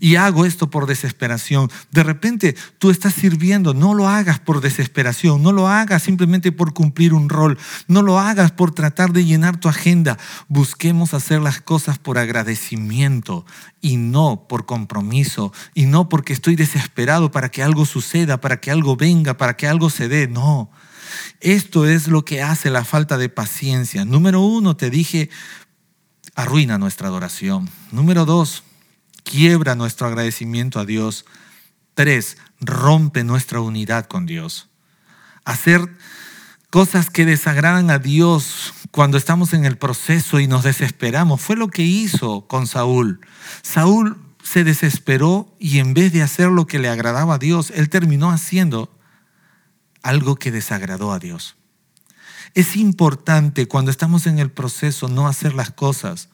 y 0.00 0.16
hago 0.16 0.44
esto 0.44 0.70
por 0.70 0.86
desesperación. 0.86 1.70
De 1.90 2.02
repente 2.02 2.56
tú 2.78 2.90
estás 2.90 3.14
sirviendo, 3.14 3.74
no 3.74 3.94
lo 3.94 4.08
hagas 4.08 4.40
por 4.40 4.60
desesperación, 4.60 5.42
no 5.42 5.52
lo 5.52 5.68
hagas 5.68 6.02
simplemente 6.02 6.52
por 6.52 6.74
cumplir 6.74 7.14
un 7.14 7.28
rol, 7.28 7.58
no 7.88 8.02
lo 8.02 8.18
hagas 8.18 8.52
por 8.52 8.72
tratar 8.72 9.12
de 9.12 9.24
llenar 9.24 9.58
tu 9.58 9.68
agenda. 9.68 10.18
Busquemos 10.48 11.14
hacer 11.14 11.40
las 11.40 11.60
cosas 11.60 11.98
por 11.98 12.18
agradecimiento 12.18 13.44
y 13.80 13.96
no 13.96 14.46
por 14.48 14.66
compromiso 14.66 15.52
y 15.74 15.86
no 15.86 16.08
porque 16.08 16.32
estoy 16.32 16.56
desesperado 16.56 17.30
para 17.30 17.50
que 17.50 17.62
algo 17.62 17.86
suceda, 17.86 18.40
para 18.40 18.60
que 18.60 18.70
algo 18.70 18.96
venga, 18.96 19.36
para 19.36 19.56
que 19.56 19.68
algo 19.68 19.90
se 19.90 20.08
dé. 20.08 20.28
No. 20.28 20.70
Esto 21.40 21.86
es 21.86 22.08
lo 22.08 22.24
que 22.24 22.42
hace 22.42 22.70
la 22.70 22.84
falta 22.84 23.18
de 23.18 23.28
paciencia. 23.28 24.04
Número 24.04 24.40
uno, 24.40 24.76
te 24.76 24.90
dije, 24.90 25.30
arruina 26.34 26.78
nuestra 26.78 27.08
adoración. 27.08 27.68
Número 27.92 28.24
dos, 28.24 28.64
quiebra 29.24 29.74
nuestro 29.74 30.06
agradecimiento 30.06 30.78
a 30.78 30.84
Dios. 30.84 31.24
Tres, 31.94 32.36
rompe 32.60 33.24
nuestra 33.24 33.60
unidad 33.60 34.06
con 34.06 34.26
Dios. 34.26 34.68
Hacer 35.44 35.88
cosas 36.70 37.10
que 37.10 37.24
desagradan 37.24 37.90
a 37.90 37.98
Dios 37.98 38.74
cuando 38.90 39.16
estamos 39.16 39.52
en 39.54 39.64
el 39.64 39.76
proceso 39.78 40.40
y 40.40 40.46
nos 40.46 40.64
desesperamos. 40.64 41.40
Fue 41.40 41.56
lo 41.56 41.68
que 41.68 41.82
hizo 41.82 42.46
con 42.46 42.66
Saúl. 42.66 43.20
Saúl 43.62 44.20
se 44.42 44.62
desesperó 44.64 45.54
y 45.58 45.78
en 45.78 45.94
vez 45.94 46.12
de 46.12 46.22
hacer 46.22 46.48
lo 46.48 46.66
que 46.66 46.78
le 46.78 46.88
agradaba 46.88 47.34
a 47.34 47.38
Dios, 47.38 47.70
él 47.74 47.88
terminó 47.88 48.30
haciendo 48.30 48.92
algo 50.02 50.36
que 50.36 50.52
desagradó 50.52 51.12
a 51.12 51.18
Dios. 51.18 51.56
Es 52.54 52.76
importante 52.76 53.66
cuando 53.66 53.90
estamos 53.90 54.26
en 54.26 54.38
el 54.38 54.50
proceso 54.50 55.08
no 55.08 55.26
hacer 55.26 55.54
las 55.54 55.70
cosas 55.70 56.28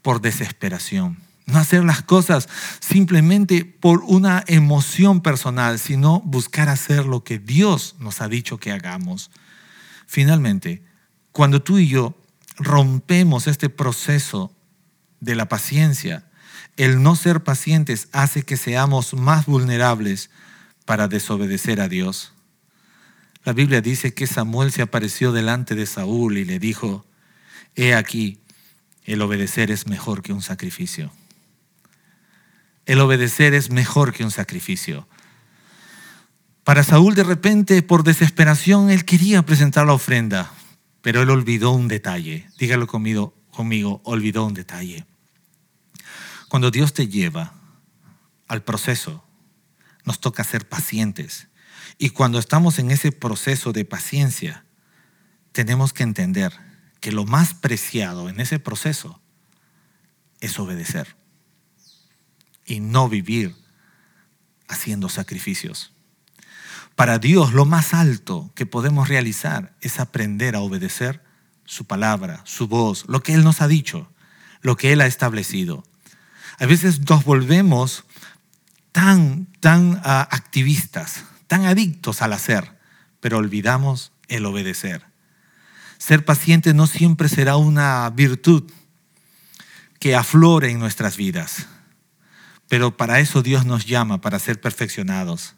por 0.00 0.20
desesperación. 0.20 1.18
No 1.52 1.58
hacer 1.58 1.84
las 1.84 2.02
cosas 2.02 2.48
simplemente 2.80 3.66
por 3.66 4.02
una 4.06 4.42
emoción 4.46 5.20
personal, 5.20 5.78
sino 5.78 6.20
buscar 6.20 6.70
hacer 6.70 7.04
lo 7.04 7.24
que 7.24 7.38
Dios 7.38 7.94
nos 7.98 8.22
ha 8.22 8.28
dicho 8.28 8.56
que 8.56 8.72
hagamos. 8.72 9.30
Finalmente, 10.06 10.82
cuando 11.30 11.62
tú 11.62 11.78
y 11.78 11.88
yo 11.88 12.16
rompemos 12.56 13.48
este 13.48 13.68
proceso 13.68 14.50
de 15.20 15.34
la 15.34 15.48
paciencia, 15.50 16.24
el 16.78 17.02
no 17.02 17.16
ser 17.16 17.44
pacientes 17.44 18.08
hace 18.12 18.44
que 18.44 18.56
seamos 18.56 19.12
más 19.12 19.44
vulnerables 19.44 20.30
para 20.86 21.06
desobedecer 21.06 21.82
a 21.82 21.88
Dios. 21.88 22.32
La 23.44 23.52
Biblia 23.52 23.82
dice 23.82 24.14
que 24.14 24.26
Samuel 24.26 24.72
se 24.72 24.80
apareció 24.80 25.32
delante 25.32 25.74
de 25.74 25.84
Saúl 25.84 26.38
y 26.38 26.46
le 26.46 26.58
dijo, 26.58 27.04
he 27.76 27.94
aquí, 27.94 28.40
el 29.04 29.20
obedecer 29.20 29.70
es 29.70 29.86
mejor 29.86 30.22
que 30.22 30.32
un 30.32 30.40
sacrificio 30.40 31.12
el 32.86 33.00
obedecer 33.00 33.54
es 33.54 33.70
mejor 33.70 34.12
que 34.12 34.24
un 34.24 34.30
sacrificio. 34.30 35.08
Para 36.64 36.84
Saúl 36.84 37.14
de 37.14 37.24
repente, 37.24 37.82
por 37.82 38.04
desesperación, 38.04 38.90
él 38.90 39.04
quería 39.04 39.42
presentar 39.42 39.86
la 39.86 39.94
ofrenda, 39.94 40.52
pero 41.00 41.22
él 41.22 41.30
olvidó 41.30 41.72
un 41.72 41.88
detalle. 41.88 42.48
Dígalo 42.58 42.86
conmigo, 42.86 43.34
conmigo, 43.50 44.00
olvidó 44.04 44.44
un 44.44 44.54
detalle. 44.54 45.06
Cuando 46.48 46.70
Dios 46.70 46.92
te 46.92 47.08
lleva 47.08 47.54
al 48.48 48.62
proceso, 48.62 49.24
nos 50.04 50.20
toca 50.20 50.44
ser 50.44 50.68
pacientes. 50.68 51.48
Y 51.98 52.10
cuando 52.10 52.38
estamos 52.38 52.78
en 52.78 52.90
ese 52.90 53.12
proceso 53.12 53.72
de 53.72 53.84
paciencia, 53.84 54.64
tenemos 55.52 55.92
que 55.92 56.02
entender 56.02 56.52
que 57.00 57.12
lo 57.12 57.24
más 57.24 57.54
preciado 57.54 58.28
en 58.28 58.40
ese 58.40 58.58
proceso 58.58 59.20
es 60.40 60.58
obedecer 60.58 61.21
y 62.66 62.80
no 62.80 63.08
vivir 63.08 63.54
haciendo 64.68 65.08
sacrificios. 65.08 65.92
Para 66.94 67.18
Dios 67.18 67.52
lo 67.52 67.64
más 67.64 67.94
alto 67.94 68.50
que 68.54 68.66
podemos 68.66 69.08
realizar 69.08 69.74
es 69.80 70.00
aprender 70.00 70.54
a 70.54 70.60
obedecer 70.60 71.22
su 71.64 71.86
palabra, 71.86 72.42
su 72.44 72.68
voz, 72.68 73.04
lo 73.08 73.22
que 73.22 73.34
Él 73.34 73.44
nos 73.44 73.62
ha 73.62 73.68
dicho, 73.68 74.10
lo 74.60 74.76
que 74.76 74.92
Él 74.92 75.00
ha 75.00 75.06
establecido. 75.06 75.84
A 76.58 76.66
veces 76.66 77.00
nos 77.08 77.24
volvemos 77.24 78.04
tan, 78.92 79.46
tan 79.60 80.00
ah, 80.04 80.28
activistas, 80.30 81.24
tan 81.46 81.64
adictos 81.64 82.20
al 82.20 82.32
hacer, 82.32 82.78
pero 83.20 83.38
olvidamos 83.38 84.12
el 84.28 84.44
obedecer. 84.44 85.06
Ser 85.98 86.24
paciente 86.24 86.74
no 86.74 86.86
siempre 86.86 87.28
será 87.28 87.56
una 87.56 88.10
virtud 88.10 88.70
que 89.98 90.16
aflore 90.16 90.70
en 90.70 90.78
nuestras 90.78 91.16
vidas 91.16 91.66
pero 92.72 92.96
para 92.96 93.20
eso 93.20 93.42
Dios 93.42 93.66
nos 93.66 93.84
llama, 93.84 94.22
para 94.22 94.38
ser 94.38 94.58
perfeccionados. 94.58 95.56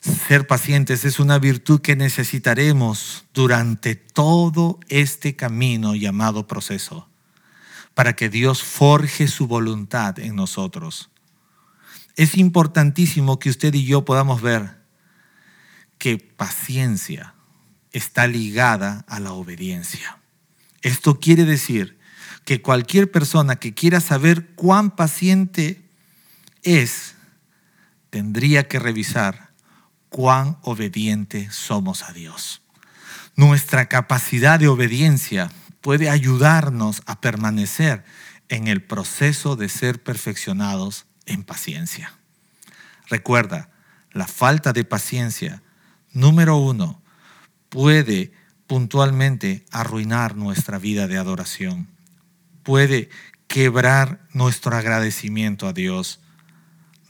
Ser 0.00 0.48
pacientes 0.48 1.04
es 1.04 1.20
una 1.20 1.38
virtud 1.38 1.80
que 1.80 1.94
necesitaremos 1.94 3.24
durante 3.32 3.94
todo 3.94 4.80
este 4.88 5.36
camino 5.36 5.94
llamado 5.94 6.48
proceso, 6.48 7.08
para 7.94 8.16
que 8.16 8.28
Dios 8.28 8.64
forje 8.64 9.28
su 9.28 9.46
voluntad 9.46 10.18
en 10.18 10.34
nosotros. 10.34 11.08
Es 12.16 12.36
importantísimo 12.36 13.38
que 13.38 13.50
usted 13.50 13.72
y 13.72 13.84
yo 13.84 14.04
podamos 14.04 14.42
ver 14.42 14.78
que 15.98 16.18
paciencia 16.18 17.36
está 17.92 18.26
ligada 18.26 19.04
a 19.06 19.20
la 19.20 19.34
obediencia. 19.34 20.18
Esto 20.82 21.20
quiere 21.20 21.44
decir 21.44 21.95
que 22.46 22.62
cualquier 22.62 23.10
persona 23.10 23.56
que 23.56 23.74
quiera 23.74 24.00
saber 24.00 24.54
cuán 24.54 24.92
paciente 24.92 25.82
es, 26.62 27.16
tendría 28.08 28.68
que 28.68 28.78
revisar 28.78 29.50
cuán 30.10 30.56
obediente 30.62 31.50
somos 31.50 32.04
a 32.04 32.12
Dios. 32.12 32.62
Nuestra 33.34 33.88
capacidad 33.88 34.60
de 34.60 34.68
obediencia 34.68 35.50
puede 35.80 36.08
ayudarnos 36.08 37.02
a 37.06 37.20
permanecer 37.20 38.04
en 38.48 38.68
el 38.68 38.80
proceso 38.80 39.56
de 39.56 39.68
ser 39.68 40.00
perfeccionados 40.02 41.06
en 41.26 41.42
paciencia. 41.42 42.14
Recuerda, 43.08 43.70
la 44.12 44.28
falta 44.28 44.72
de 44.72 44.84
paciencia, 44.84 45.64
número 46.12 46.58
uno, 46.58 47.02
puede 47.70 48.32
puntualmente 48.68 49.64
arruinar 49.72 50.36
nuestra 50.36 50.78
vida 50.78 51.08
de 51.08 51.18
adoración. 51.18 51.95
Puede 52.66 53.10
quebrar 53.46 54.26
nuestro 54.32 54.76
agradecimiento 54.76 55.68
a 55.68 55.72
Dios. 55.72 56.18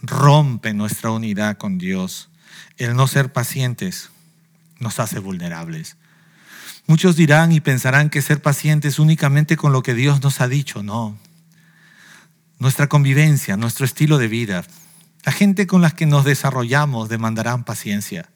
Rompe 0.02 0.74
nuestra 0.74 1.10
unidad 1.10 1.56
con 1.56 1.78
Dios 1.78 2.28
el 2.76 2.94
no 2.94 3.06
ser 3.06 3.32
pacientes 3.32 4.10
nos 4.78 5.00
hace 5.00 5.18
vulnerables. 5.18 5.96
Muchos 6.86 7.16
dirán 7.16 7.52
y 7.52 7.60
pensarán 7.60 8.10
que 8.10 8.20
ser 8.20 8.42
pacientes 8.42 8.98
únicamente 8.98 9.56
con 9.56 9.72
lo 9.72 9.82
que 9.82 9.94
Dios 9.94 10.22
nos 10.22 10.42
ha 10.42 10.48
dicho. 10.48 10.82
No. 10.82 11.16
Nuestra 12.58 12.86
convivencia, 12.86 13.56
nuestro 13.56 13.86
estilo 13.86 14.18
de 14.18 14.28
vida, 14.28 14.62
la 15.24 15.32
gente 15.32 15.66
con 15.66 15.80
la 15.80 15.90
que 15.90 16.04
nos 16.04 16.26
desarrollamos 16.26 17.08
demandarán 17.08 17.64
paciencia. 17.64 18.28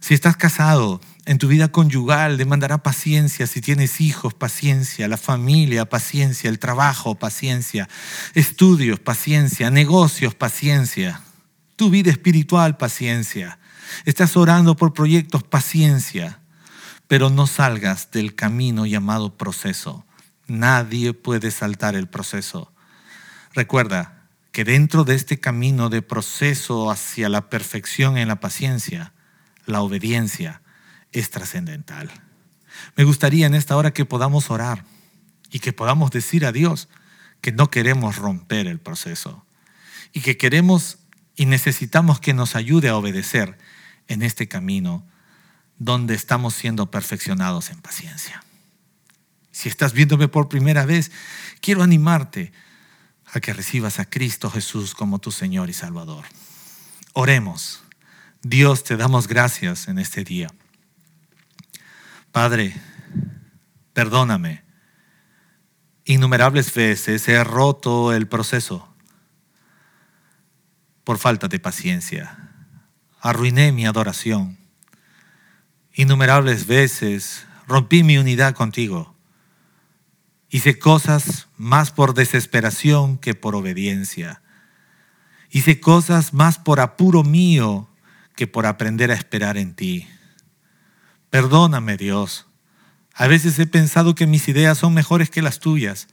Si 0.00 0.12
estás 0.12 0.36
casado, 0.36 1.00
en 1.28 1.36
tu 1.36 1.46
vida 1.46 1.68
conyugal 1.68 2.38
demandará 2.38 2.82
paciencia. 2.82 3.46
Si 3.46 3.60
tienes 3.60 4.00
hijos, 4.00 4.32
paciencia. 4.32 5.08
La 5.08 5.18
familia, 5.18 5.86
paciencia. 5.86 6.48
El 6.48 6.58
trabajo, 6.58 7.16
paciencia. 7.16 7.86
Estudios, 8.32 8.98
paciencia. 8.98 9.70
Negocios, 9.70 10.34
paciencia. 10.34 11.20
Tu 11.76 11.90
vida 11.90 12.10
espiritual, 12.10 12.78
paciencia. 12.78 13.58
Estás 14.06 14.38
orando 14.38 14.74
por 14.74 14.94
proyectos, 14.94 15.42
paciencia. 15.42 16.40
Pero 17.08 17.28
no 17.28 17.46
salgas 17.46 18.10
del 18.10 18.34
camino 18.34 18.86
llamado 18.86 19.36
proceso. 19.36 20.06
Nadie 20.46 21.12
puede 21.12 21.50
saltar 21.50 21.94
el 21.94 22.08
proceso. 22.08 22.72
Recuerda 23.52 24.24
que 24.50 24.64
dentro 24.64 25.04
de 25.04 25.14
este 25.14 25.38
camino 25.38 25.90
de 25.90 26.00
proceso 26.00 26.90
hacia 26.90 27.28
la 27.28 27.50
perfección 27.50 28.16
en 28.16 28.28
la 28.28 28.40
paciencia, 28.40 29.12
la 29.66 29.82
obediencia 29.82 30.62
es 31.12 31.30
trascendental. 31.30 32.10
Me 32.96 33.04
gustaría 33.04 33.46
en 33.46 33.54
esta 33.54 33.76
hora 33.76 33.92
que 33.92 34.04
podamos 34.04 34.50
orar 34.50 34.84
y 35.50 35.60
que 35.60 35.72
podamos 35.72 36.10
decir 36.10 36.44
a 36.44 36.52
Dios 36.52 36.88
que 37.40 37.52
no 37.52 37.70
queremos 37.70 38.16
romper 38.16 38.66
el 38.66 38.78
proceso 38.78 39.44
y 40.12 40.20
que 40.20 40.36
queremos 40.36 40.98
y 41.36 41.46
necesitamos 41.46 42.20
que 42.20 42.34
nos 42.34 42.56
ayude 42.56 42.88
a 42.88 42.96
obedecer 42.96 43.58
en 44.08 44.22
este 44.22 44.48
camino 44.48 45.06
donde 45.78 46.14
estamos 46.14 46.54
siendo 46.54 46.90
perfeccionados 46.90 47.70
en 47.70 47.80
paciencia. 47.80 48.42
Si 49.52 49.68
estás 49.68 49.92
viéndome 49.92 50.28
por 50.28 50.48
primera 50.48 50.84
vez, 50.84 51.12
quiero 51.60 51.82
animarte 51.82 52.52
a 53.32 53.40
que 53.40 53.52
recibas 53.52 53.98
a 53.98 54.08
Cristo 54.08 54.50
Jesús 54.50 54.94
como 54.94 55.20
tu 55.20 55.30
Señor 55.30 55.70
y 55.70 55.74
Salvador. 55.74 56.24
Oremos. 57.12 57.82
Dios, 58.42 58.84
te 58.84 58.96
damos 58.96 59.28
gracias 59.28 59.88
en 59.88 59.98
este 59.98 60.24
día. 60.24 60.48
Padre, 62.32 62.74
perdóname. 63.92 64.62
Innumerables 66.04 66.72
veces 66.74 67.28
he 67.28 67.42
roto 67.42 68.12
el 68.12 68.28
proceso 68.28 68.94
por 71.04 71.18
falta 71.18 71.48
de 71.48 71.58
paciencia. 71.58 72.50
Arruiné 73.20 73.72
mi 73.72 73.86
adoración. 73.86 74.58
Innumerables 75.94 76.66
veces 76.66 77.46
rompí 77.66 78.02
mi 78.02 78.18
unidad 78.18 78.54
contigo. 78.54 79.16
Hice 80.50 80.78
cosas 80.78 81.48
más 81.56 81.90
por 81.90 82.14
desesperación 82.14 83.18
que 83.18 83.34
por 83.34 83.56
obediencia. 83.56 84.42
Hice 85.50 85.80
cosas 85.80 86.34
más 86.34 86.58
por 86.58 86.80
apuro 86.80 87.24
mío 87.24 87.88
que 88.36 88.46
por 88.46 88.66
aprender 88.66 89.10
a 89.10 89.14
esperar 89.14 89.56
en 89.56 89.74
ti. 89.74 90.06
Perdóname, 91.30 91.96
Dios. 91.96 92.46
A 93.14 93.26
veces 93.26 93.58
he 93.58 93.66
pensado 93.66 94.14
que 94.14 94.26
mis 94.26 94.48
ideas 94.48 94.78
son 94.78 94.94
mejores 94.94 95.30
que 95.30 95.42
las 95.42 95.58
tuyas. 95.58 96.08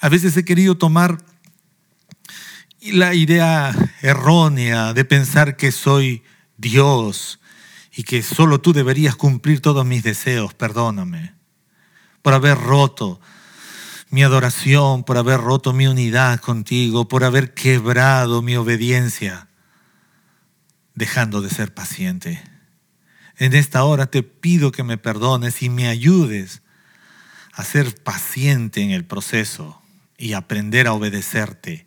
A 0.00 0.08
veces 0.08 0.36
he 0.36 0.44
querido 0.44 0.76
tomar 0.76 1.18
la 2.80 3.14
idea 3.14 3.74
errónea 4.02 4.92
de 4.92 5.04
pensar 5.04 5.56
que 5.56 5.72
soy 5.72 6.22
Dios 6.56 7.40
y 7.96 8.02
que 8.02 8.22
solo 8.22 8.60
tú 8.60 8.72
deberías 8.72 9.16
cumplir 9.16 9.60
todos 9.60 9.86
mis 9.86 10.02
deseos, 10.02 10.54
perdóname, 10.54 11.34
por 12.22 12.34
haber 12.34 12.58
roto 12.58 13.20
mi 14.10 14.22
adoración, 14.22 15.04
por 15.04 15.16
haber 15.16 15.40
roto 15.40 15.72
mi 15.72 15.86
unidad 15.86 16.40
contigo, 16.40 17.08
por 17.08 17.24
haber 17.24 17.54
quebrado 17.54 18.42
mi 18.42 18.56
obediencia, 18.56 19.48
dejando 20.94 21.40
de 21.40 21.50
ser 21.50 21.72
paciente. 21.72 22.42
En 23.38 23.54
esta 23.54 23.84
hora 23.84 24.06
te 24.06 24.22
pido 24.22 24.72
que 24.72 24.82
me 24.82 24.98
perdones 24.98 25.62
y 25.62 25.68
me 25.68 25.88
ayudes 25.88 26.62
a 27.52 27.64
ser 27.64 27.94
paciente 28.02 28.80
en 28.82 28.90
el 28.90 29.04
proceso 29.04 29.80
y 30.16 30.32
aprender 30.32 30.86
a 30.86 30.92
obedecerte 30.92 31.86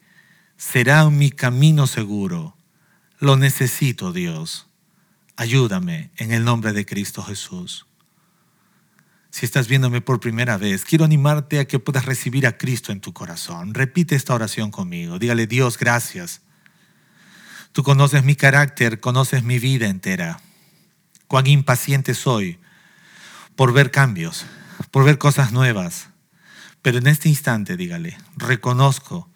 será 0.58 1.10
mi 1.10 1.32
camino 1.32 1.88
seguro. 1.88 2.58
Lo 3.20 3.38
necesito, 3.38 4.12
Dios. 4.12 4.68
Ayúdame 5.36 6.12
en 6.18 6.32
el 6.32 6.44
nombre 6.44 6.74
de 6.74 6.86
Cristo 6.86 7.24
Jesús. 7.24 7.86
Si 9.30 9.46
estás 9.46 9.68
viéndome 9.68 10.02
por 10.02 10.20
primera 10.20 10.58
vez, 10.58 10.84
quiero 10.84 11.06
animarte 11.06 11.60
a 11.60 11.66
que 11.66 11.80
puedas 11.80 12.06
recibir 12.06 12.48
a 12.48 12.58
Cristo 12.58 12.92
en 12.92 13.02
tu 13.02 13.14
corazón. 13.14 13.74
Repite 13.76 14.16
esta 14.16 14.34
oración 14.34 14.72
conmigo. 14.72 15.20
Dígale, 15.20 15.46
Dios, 15.46 15.78
gracias. 15.78 16.42
Tú 17.72 17.84
conoces 17.84 18.24
mi 18.24 18.36
carácter, 18.36 19.00
conoces 19.00 19.44
mi 19.44 19.60
vida 19.60 19.88
entera. 19.88 20.40
Cuán 21.28 21.48
impaciente 21.48 22.13
soy 22.13 22.60
por 23.56 23.74
ver 23.74 23.92
cambios, 23.92 24.46
por 24.92 25.04
ver 25.04 25.18
cosas 25.18 25.52
nuevas. 25.52 26.10
Pero 26.82 27.00
en 27.00 27.08
este 27.08 27.28
instante, 27.28 27.76
dígale, 27.76 28.18
reconozco 28.38 29.30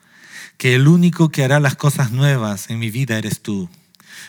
que 0.57 0.75
el 0.75 0.87
único 0.87 1.29
que 1.29 1.43
hará 1.43 1.59
las 1.59 1.75
cosas 1.75 2.11
nuevas 2.11 2.69
en 2.69 2.79
mi 2.79 2.91
vida 2.91 3.17
eres 3.17 3.41
tú. 3.41 3.67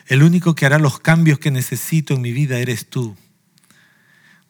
El 0.06 0.22
único 0.22 0.54
que 0.54 0.64
hará 0.64 0.78
los 0.78 0.98
cambios 0.98 1.38
que 1.38 1.50
necesito 1.50 2.14
en 2.14 2.22
mi 2.22 2.32
vida 2.32 2.58
eres 2.58 2.88
tú. 2.88 3.16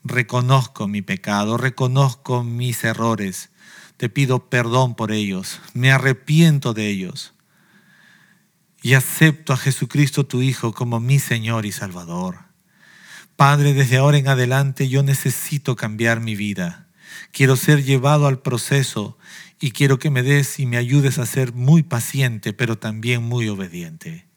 Reconozco 0.04 0.86
mi 0.88 1.02
pecado, 1.02 1.56
reconozco 1.56 2.44
mis 2.44 2.84
errores. 2.84 3.50
Te 3.96 4.08
pido 4.08 4.48
perdón 4.48 4.94
por 4.94 5.10
ellos. 5.10 5.60
Me 5.74 5.90
arrepiento 5.90 6.72
de 6.72 6.88
ellos. 6.88 7.34
Y 8.80 8.94
acepto 8.94 9.52
a 9.52 9.56
Jesucristo 9.56 10.24
tu 10.24 10.40
Hijo 10.40 10.72
como 10.72 11.00
mi 11.00 11.18
Señor 11.18 11.66
y 11.66 11.72
Salvador. 11.72 12.51
Padre, 13.42 13.74
desde 13.74 13.96
ahora 13.96 14.18
en 14.18 14.28
adelante 14.28 14.88
yo 14.88 15.02
necesito 15.02 15.74
cambiar 15.74 16.20
mi 16.20 16.36
vida. 16.36 16.86
Quiero 17.32 17.56
ser 17.56 17.82
llevado 17.82 18.28
al 18.28 18.38
proceso 18.38 19.18
y 19.58 19.72
quiero 19.72 19.98
que 19.98 20.10
me 20.10 20.22
des 20.22 20.60
y 20.60 20.66
me 20.66 20.76
ayudes 20.76 21.18
a 21.18 21.26
ser 21.26 21.52
muy 21.52 21.82
paciente, 21.82 22.52
pero 22.52 22.78
también 22.78 23.24
muy 23.24 23.48
obediente. 23.48 24.28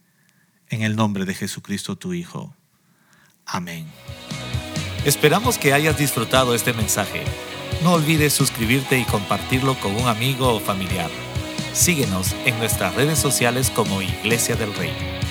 En 0.69 0.81
el 0.81 0.95
nombre 0.95 1.25
de 1.25 1.35
Jesucristo 1.35 1.95
tu 1.95 2.13
Hijo. 2.13 2.55
Amén. 3.45 3.85
Esperamos 5.05 5.59
que 5.59 5.73
hayas 5.73 5.99
disfrutado 5.99 6.55
este 6.55 6.73
mensaje. 6.73 7.23
No 7.83 7.93
olvides 7.93 8.33
suscribirte 8.33 8.97
y 8.97 9.03
compartirlo 9.03 9.79
con 9.81 9.95
un 9.95 10.07
amigo 10.07 10.51
o 10.51 10.59
familiar. 10.59 11.11
Síguenos 11.73 12.35
en 12.47 12.57
nuestras 12.57 12.95
redes 12.95 13.19
sociales 13.19 13.69
como 13.69 14.01
Iglesia 14.01 14.55
del 14.55 14.73
Rey. 14.73 15.24